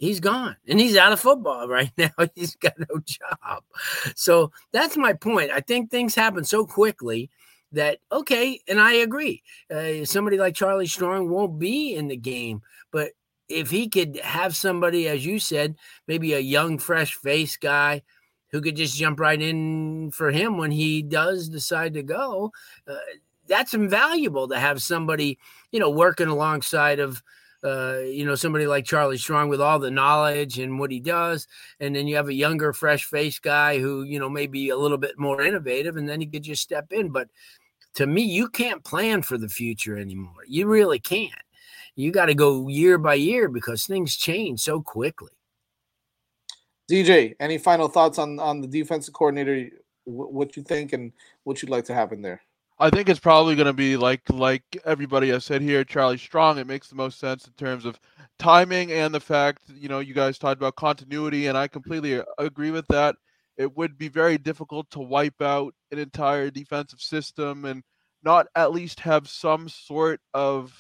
[0.03, 2.11] He's gone and he's out of football right now.
[2.35, 3.63] He's got no job.
[4.17, 5.53] So that's my point.
[5.53, 7.31] I think things happen so quickly
[7.71, 9.45] that, okay, and I agree.
[9.71, 13.13] Uh, somebody like Charlie Strong won't be in the game, but
[13.49, 15.77] if he could have somebody, as you said,
[16.09, 18.03] maybe a young, fresh face guy
[18.51, 22.51] who could just jump right in for him when he does decide to go,
[22.89, 22.97] uh,
[23.47, 25.39] that's invaluable to have somebody,
[25.71, 27.23] you know, working alongside of
[27.65, 31.47] uh, you know, somebody like Charlie Strong with all the knowledge and what he does.
[31.81, 34.77] And then you have a younger, fresh face guy who, you know, may be a
[34.77, 37.11] little bit more innovative and then he could just step in.
[37.11, 37.29] But
[37.95, 40.43] to me, you can't plan for the future anymore.
[40.47, 41.33] You really can't.
[41.95, 45.31] You got to go year by year because things change so quickly.
[46.91, 49.69] DJ, any final thoughts on on the defensive coordinator?
[50.05, 51.13] What you think and
[51.45, 52.43] what you'd like to happen there?
[52.83, 56.59] I think it's probably going to be like like everybody has said here, Charlie Strong.
[56.59, 58.01] It makes the most sense in terms of
[58.41, 62.73] timing and the fact you know you guys talked about continuity, and I completely agree
[62.73, 63.15] with that.
[63.57, 67.85] It would be very difficult to wipe out an entire defensive system and
[68.25, 70.75] not at least have some sort of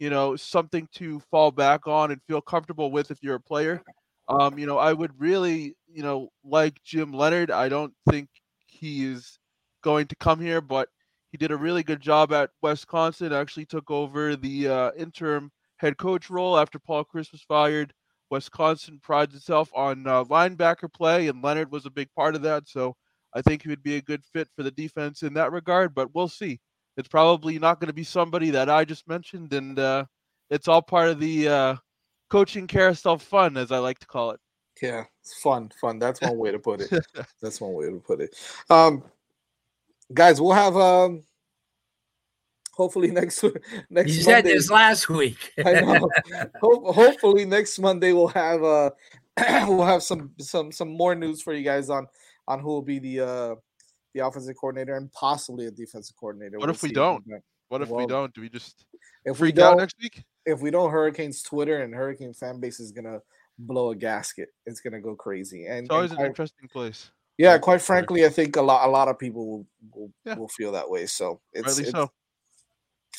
[0.00, 3.80] you know something to fall back on and feel comfortable with if you're a player.
[4.28, 7.52] Um, you know, I would really you know like Jim Leonhard.
[7.52, 8.28] I don't think
[8.66, 9.38] he is
[9.84, 10.88] going to come here, but
[11.34, 13.32] He did a really good job at Wisconsin.
[13.32, 17.92] Actually, took over the uh, interim head coach role after Paul Chryst was fired.
[18.30, 22.68] Wisconsin prides itself on uh, linebacker play, and Leonhard was a big part of that.
[22.68, 22.94] So
[23.34, 25.92] I think he would be a good fit for the defense in that regard.
[25.92, 26.60] But we'll see.
[26.96, 30.04] It's probably not going to be somebody that I just mentioned, and uh,
[30.50, 31.76] it's all part of the uh,
[32.30, 34.40] coaching carousel fun, as I like to call it.
[34.80, 35.98] Yeah, it's fun, fun.
[35.98, 36.90] That's one way to put it.
[37.42, 38.36] That's one way to put it.
[38.70, 39.02] Um,
[40.12, 41.22] guys, we'll have um,
[42.72, 43.44] hopefully next
[43.90, 44.14] next.
[44.16, 45.52] You said Monday- this last week.
[45.64, 46.08] I know.
[46.60, 48.90] Ho- hopefully next Monday we'll have uh
[49.68, 52.06] we'll have some some some more news for you guys on
[52.48, 53.54] on who will be the uh
[54.14, 56.58] the offensive coordinator and possibly a defensive coordinator.
[56.58, 57.24] What We'll if we don't?
[57.68, 58.32] What if we don't?
[58.34, 58.84] Do we just
[59.24, 60.22] If we freak out don't, next week?
[60.46, 63.18] if we don't, Hurricanes Twitter and Hurricane fan base is gonna
[63.58, 64.50] blow a gasket.
[64.66, 65.66] It's gonna go crazy.
[65.66, 67.10] And, It's always and an quite- interesting place.
[67.38, 69.66] yeah, quite frankly, I think a lot a lot of people will
[70.04, 70.38] will, Yeah.
[70.38, 71.06] will feel that way.
[71.06, 72.10] So it's it's, so.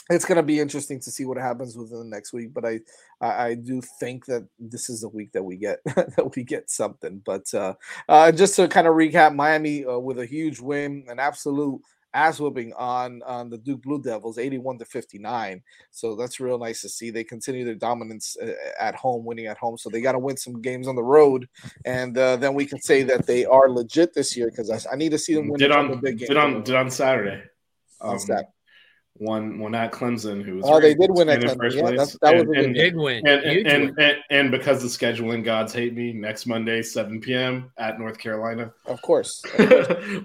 [0.09, 2.53] it's going to be interesting to see what happens within the next week.
[2.53, 2.79] But I,
[3.21, 6.69] I, I do think that this is the week that we get that we get
[6.69, 7.21] something.
[7.25, 7.73] But uh,
[8.07, 11.81] uh, just to kind of recap, Miami uh, with a huge win, an absolute
[12.15, 15.61] ass whooping on on the Duke Blue Devils, eighty-one to fifty-nine.
[15.91, 17.11] So that's real nice to see.
[17.11, 19.77] They continue their dominance uh, at home, winning at home.
[19.77, 21.47] So they got to win some games on the road,
[21.85, 24.95] and uh, then we can say that they are legit this year because I, I
[24.95, 27.43] need to see them win Did on big games did on did on Saturday.
[28.01, 28.51] On Um, Sat-
[29.17, 31.57] One one at Clemson, who was Oh, they did win at in Clemson.
[31.57, 31.97] first Yeah, place.
[31.97, 33.25] that's- that was And- a and- Big win.
[33.25, 37.71] and, Huge and, and, and because the scheduling gods hate me, next Monday, 7 p.m.
[37.77, 38.73] at North Carolina.
[38.85, 39.41] Of course.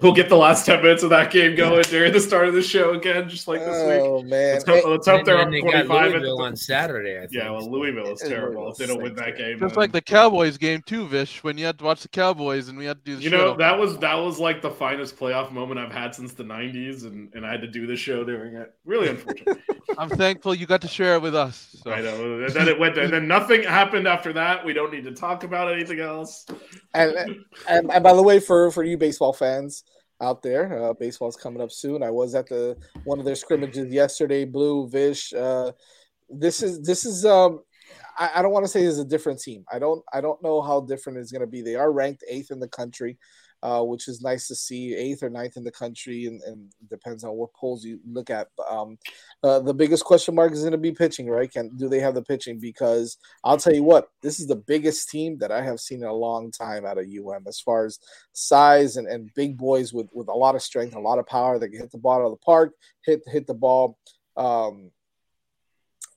[0.01, 2.61] we'll get the last 10 minutes of that game going during the start of the
[2.61, 4.01] show again, just like this week.
[4.01, 4.55] Oh man.
[4.55, 7.17] Let's hope, let's hope And they're then up they got 25 the on Saturday.
[7.17, 7.31] I think.
[7.33, 9.57] Yeah, well, Louisville is terrible Louisville if they don't win that game.
[9.59, 12.77] Just like the Cowboys game too, Vish, when you had to watch the Cowboys and
[12.77, 13.45] we had to do the show you show.
[13.51, 17.03] know that was that was like the finest playoff moment I've had since the 90s,
[17.03, 18.73] and, and I had to do the show during it.
[18.85, 19.59] Really unfortunate.
[19.97, 21.75] I'm thankful you got to share it with us.
[21.83, 21.91] So.
[21.91, 22.43] I know.
[22.43, 24.65] And then it went, and then nothing happened after that.
[24.65, 26.45] We don't need to talk about anything else.
[26.93, 29.83] and, and and by the way, for for you baseball fans
[30.19, 32.03] out there, uh, baseball's coming up soon.
[32.03, 34.45] I was at the one of their scrimmages yesterday.
[34.45, 35.33] Blue Vish.
[35.33, 35.71] Uh,
[36.29, 37.61] this is this is um.
[38.17, 39.63] I, I don't want to say this is a different team.
[39.71, 41.61] I don't I don't know how different it's going to be.
[41.61, 43.17] They are ranked eighth in the country,
[43.63, 44.95] uh, which is nice to see.
[44.95, 48.47] Eighth or ninth in the country, and, and depends on what polls you look at.
[48.69, 48.97] Um,
[49.43, 51.51] uh, the biggest question mark is going to be pitching, right?
[51.51, 52.59] Can do they have the pitching?
[52.59, 56.09] Because I'll tell you what, this is the biggest team that I have seen in
[56.09, 57.99] a long time out of UM as far as
[58.33, 61.59] size and, and big boys with, with a lot of strength, a lot of power.
[61.59, 62.73] They can hit the ball of the park,
[63.05, 63.97] hit hit the ball,
[64.37, 64.91] um,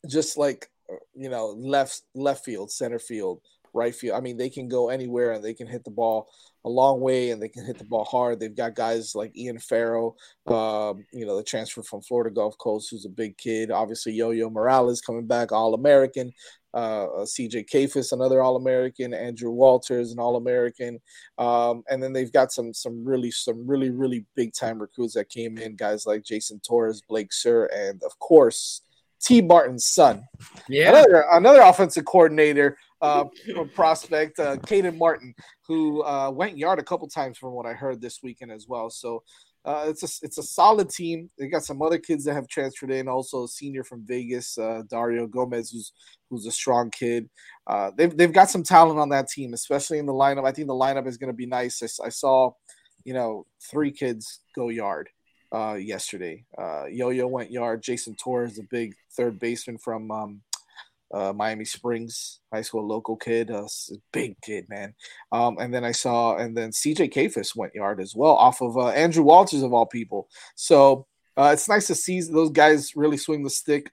[0.09, 3.41] just like uh, you know left left field, center field,
[3.75, 4.17] right field.
[4.17, 6.29] I mean, they can go anywhere and they can hit the ball
[6.65, 8.41] a long way and they can hit the ball hard.
[8.41, 12.89] They've got guys like Ian Farrow, um, you know, the transfer from Florida Gulf Coast,
[12.91, 13.71] who's a big kid.
[13.71, 16.33] Obviously, Yo Yo Morales coming back, All American.
[16.73, 19.15] Uh, uh, CJ Kayfus, another All American.
[19.15, 21.01] Andrew Walters, an All American.
[21.39, 25.29] Um, and then they've got some some really some really really big time recruits that
[25.29, 25.77] came in.
[25.77, 28.81] Guys like Jason Torres, Blake Cyr, and of course
[29.23, 29.41] T.
[29.41, 30.25] Barton's son,
[30.69, 30.89] Yeah.
[30.91, 33.25] another another offensive coordinator uh,
[33.75, 35.35] prospect, uh, Caden Martin,
[35.67, 38.91] who uh, went yard a couple times from what I heard this weekend as well.
[38.91, 39.23] So
[39.65, 41.31] uh, it's a it's a solid team.
[41.39, 43.09] They got some other kids that have transferred in.
[43.09, 45.93] Also, a senior from Vegas, uh, Dario Gomez, who's
[46.29, 47.31] who's a strong kid.
[47.67, 50.47] Uh, they've they've got some talent on that team, especially in the lineup.
[50.47, 51.83] I think the lineup is going to be nice.
[52.05, 52.53] I saw,
[53.05, 55.09] you know, three kids go yard
[55.55, 56.45] uh, yesterday.
[56.59, 57.83] Uh, Yo-Yo went yard.
[57.83, 60.43] Jason Torres, the big third baseman from um,
[61.15, 63.69] uh, Miami Springs High School, local kid, uh,
[64.13, 64.95] big kid, man.
[65.31, 68.77] Um, and then I saw, and then CJ Kayfus went yard as well, off of
[68.77, 70.29] uh, Andrew Walters of all people.
[70.57, 71.07] So
[71.37, 73.91] uh, it's nice to see those guys really swing the stick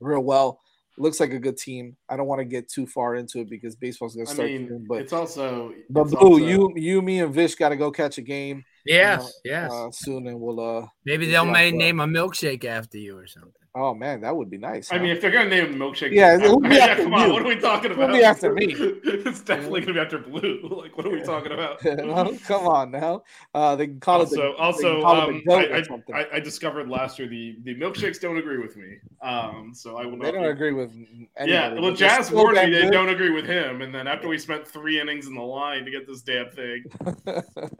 [0.00, 0.58] real well.
[0.98, 1.96] Looks like a good team.
[2.08, 4.48] I don't want to get too far into it because baseball's going to I start
[4.50, 4.86] mean, soon.
[4.86, 7.90] But it's also but it's Blue, also- you you me and Vish got to go
[7.90, 8.58] catch a game.
[8.84, 9.22] you Yes.
[9.22, 9.72] know, Yes.
[9.72, 10.60] Uh, soon, and we'll.
[10.60, 13.61] uh Maybe they'll may name a milkshake after you or something.
[13.74, 14.92] Oh man, that would be nice.
[14.92, 15.02] I huh?
[15.02, 17.46] mean, if they're gonna name milkshake, Yeah, it'll be yeah, after come on, what are
[17.48, 18.14] we talking It'll about?
[18.14, 18.66] be after me.
[18.76, 20.58] it's definitely gonna be after blue.
[20.82, 21.82] Like, what are we talking about?
[21.82, 23.22] Well, come on now.
[23.54, 24.56] Uh, they can call also, it.
[24.56, 26.18] The, also, can call it um, the I.
[26.18, 28.96] I, I, I discovered last year the the milkshakes don't agree with me.
[29.22, 30.90] Um, so I will they don't be- agree with.
[30.92, 34.28] Anybody, Yeah, well, they're Jazz warned me they don't agree with him, and then after
[34.28, 36.84] we spent three innings in the line to get this damn thing,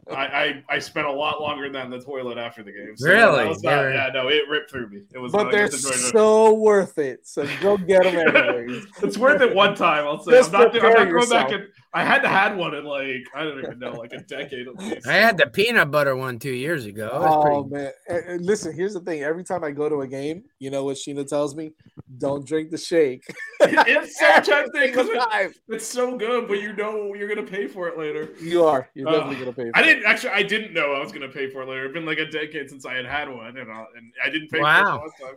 [0.09, 2.95] I, I I spent a lot longer than the toilet after the game.
[2.95, 3.45] So Really?
[3.49, 3.89] not- Yeah.
[4.07, 5.01] yeah, no, it ripped through me.
[5.13, 5.31] It was.
[5.31, 5.53] But not-
[5.83, 7.27] they're the so worth it.
[7.27, 8.85] So go get them anyways.
[9.03, 10.05] it's worth it one time.
[10.05, 10.31] I'll say.
[10.31, 11.29] Just I'm not, I'm not going yourself.
[11.49, 14.19] back and I had to had one in like I don't even know, like a
[14.23, 15.07] decade at least.
[15.07, 17.09] I had the peanut butter one two years ago.
[17.13, 17.91] Oh pretty- man!
[18.07, 19.21] And- and listen, here's the thing.
[19.21, 21.73] Every time I go to a game, you know what Sheena tells me?
[22.17, 23.23] Don't drink the shake.
[23.59, 27.87] it's so tempting because Every it's so good, but you know you're gonna pay for
[27.87, 28.29] it later.
[28.41, 28.89] You are.
[28.95, 29.61] You're Uh, definitely gonna pay.
[29.63, 29.71] For it.
[29.75, 29.85] I it.
[29.85, 30.29] didn't actually.
[30.31, 31.85] I didn't know I was gonna pay for it later.
[31.85, 34.49] It's been like a decade since I had had one, and, I, and I didn't
[34.49, 34.95] pay for Wow.
[34.97, 35.35] it last time.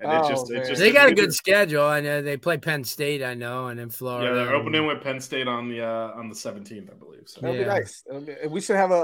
[0.00, 1.84] And Oh, it just, it just they got a good just- schedule.
[1.84, 3.22] I know they play Penn State.
[3.22, 4.28] I know, and in Florida.
[4.36, 7.22] Yeah, they're opening with Penn State on the uh, on the 17th, I believe.
[7.26, 7.66] So That'll be Yeah.
[7.68, 8.02] nice.
[8.26, 8.94] Be- we should have a,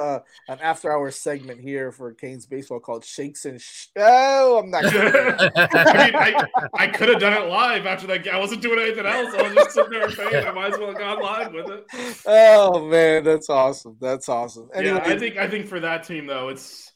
[0.49, 4.70] a an after hour segment here for Canes baseball called Shakes and Sh- Oh, I'm
[4.70, 4.82] not.
[4.82, 8.24] Gonna, I mean, I, I could have done it live after that.
[8.24, 9.32] ga- I wasn't doing anything else.
[9.34, 10.45] I was just sitting there and paying.
[10.47, 12.16] I might as well have gone live with it.
[12.26, 13.97] oh man, that's awesome.
[14.01, 14.68] That's awesome.
[14.74, 16.89] Anyway, yeah, I think I think for that team though, it's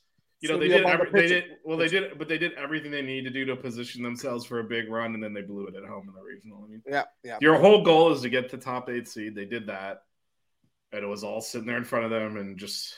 [0.44, 3.02] you know they did every, they did well they did but they did everything they
[3.02, 5.74] need to do to position themselves for a big run, and then they blew it
[5.74, 6.62] at home in the regional.
[6.64, 7.38] I mean, yeah, yeah.
[7.40, 9.34] your whole goal is to get the top eight seed.
[9.34, 10.02] They did that,
[10.92, 12.94] and it was all sitting there in front of them, and just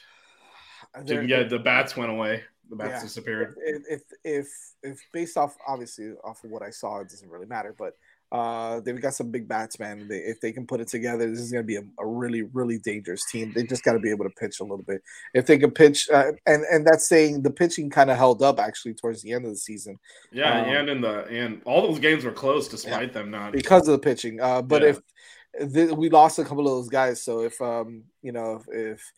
[1.05, 2.43] They're- yeah, the bats went away.
[2.69, 3.03] The bats Yeah.
[3.03, 3.55] disappeared.
[3.65, 4.49] if if if
[4.83, 7.73] if based off obviously off of what I saw, it doesn't really matter.
[7.79, 7.95] But
[8.33, 10.09] uh, they've got some big bats, man.
[10.09, 12.43] They, if they can put it together, this is going to be a, a really
[12.43, 13.53] really dangerous team.
[13.55, 15.01] They just got to be able to pitch a little bit.
[15.33, 18.59] If they can pitch, uh, and and that's saying the pitching kind of held up
[18.59, 19.99] actually towards the end of the season
[20.33, 23.53] Yeah, Um, and in the and all those games were close despite them not.
[23.53, 24.41] because of the pitching.
[24.41, 24.89] Uh, but Yeah.
[25.61, 28.95] if th- we lost a couple of those guys, so if um you know if,
[28.97, 29.13] if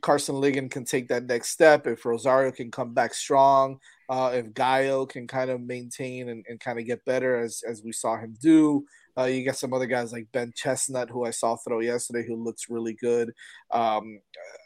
[0.00, 3.78] Carson Ligon can take that next step, if Rosario can come back strong,
[4.08, 7.82] uh, if Gallo can kind of maintain and, and kind of get better as as
[7.82, 8.84] we saw him do.
[9.18, 12.36] Uh, you got some other guys like Ben Chestnut, who I saw throw yesterday, who
[12.36, 13.32] looks really good.
[13.70, 14.20] Um,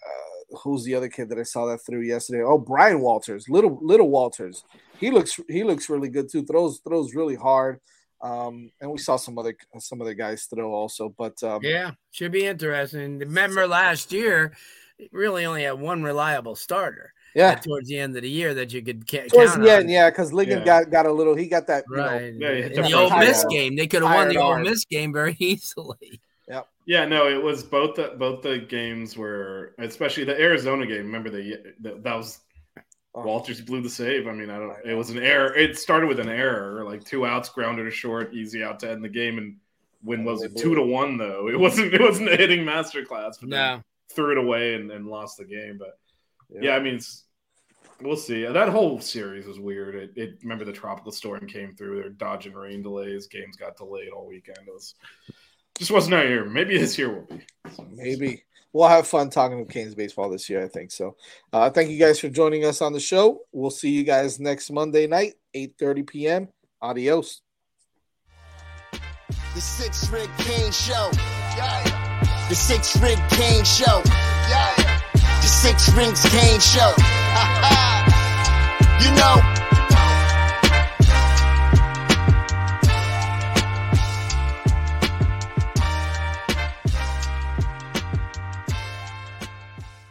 [0.07, 2.45] uh, who's the other kid that I saw that through yesterday?
[2.45, 4.64] Oh, Brian Walters, little little Walters.
[4.99, 6.45] He looks he looks really good too.
[6.45, 7.81] Throws throws really hard.
[8.22, 12.33] Um, and we saw some other some other guys throw also, but um, Yeah, should
[12.33, 13.18] be interesting.
[13.18, 14.55] Remember last year,
[15.12, 17.12] really only had one reliable starter.
[17.34, 17.55] yeah.
[17.57, 19.80] Towards the end of the year, that you could ca- Towards count the on.
[19.80, 20.64] end, yeah, because Ligon Yeah.
[20.64, 21.34] got got a little.
[21.34, 22.34] He got that, you know, Right.
[22.34, 23.51] Yeah, in the the Old first Miss time.
[23.51, 24.62] game, they could have won the Tired Old arm.
[24.64, 26.20] Miss game very easily.
[26.88, 30.99] Yeah, no, it was both the both the games were especially the Arizona game.
[31.07, 32.38] Remember the, the that was
[33.18, 33.22] Oh.
[33.24, 34.28] Walters blew the save.
[34.28, 34.76] I mean, I don't.
[34.84, 35.55] It was an error.
[35.57, 39.03] It started with an error, like two outs, grounded a short, easy out to end
[39.03, 39.57] the game, and
[40.05, 41.49] when was it two to one though.
[41.49, 41.94] It wasn't.
[41.94, 43.40] It wasn't a hitting masterclass.
[43.40, 45.76] But then No, threw it away and, and lost the game.
[45.78, 45.98] But
[46.48, 46.61] Yeah.
[46.62, 47.00] yeah, I mean,
[48.00, 48.44] we'll see.
[48.44, 49.94] That whole series was weird.
[49.94, 51.96] It, it remember the tropical storm came through.
[52.00, 53.26] They're dodging rain delays.
[53.26, 54.59] Games got delayed all weekend.
[54.66, 54.94] It was
[55.78, 56.44] just wasn't our year.
[56.44, 57.44] Maybe this year will be.
[57.74, 60.62] So, maybe we'll have fun talking with Canes baseball this year.
[60.64, 61.16] I think so.
[61.52, 63.40] Uh, thank you guys for joining us on the show.
[63.52, 66.48] We'll see you guys next Monday night, eight thirty p.m.
[66.80, 67.42] Adios.
[69.54, 71.11] The Six Rings Kane Show.
[71.57, 72.05] Yeah.
[72.49, 74.03] The Six Ring Kane Show.
[74.05, 76.92] The Six Rings Kane Show.
[79.03, 79.55] you know.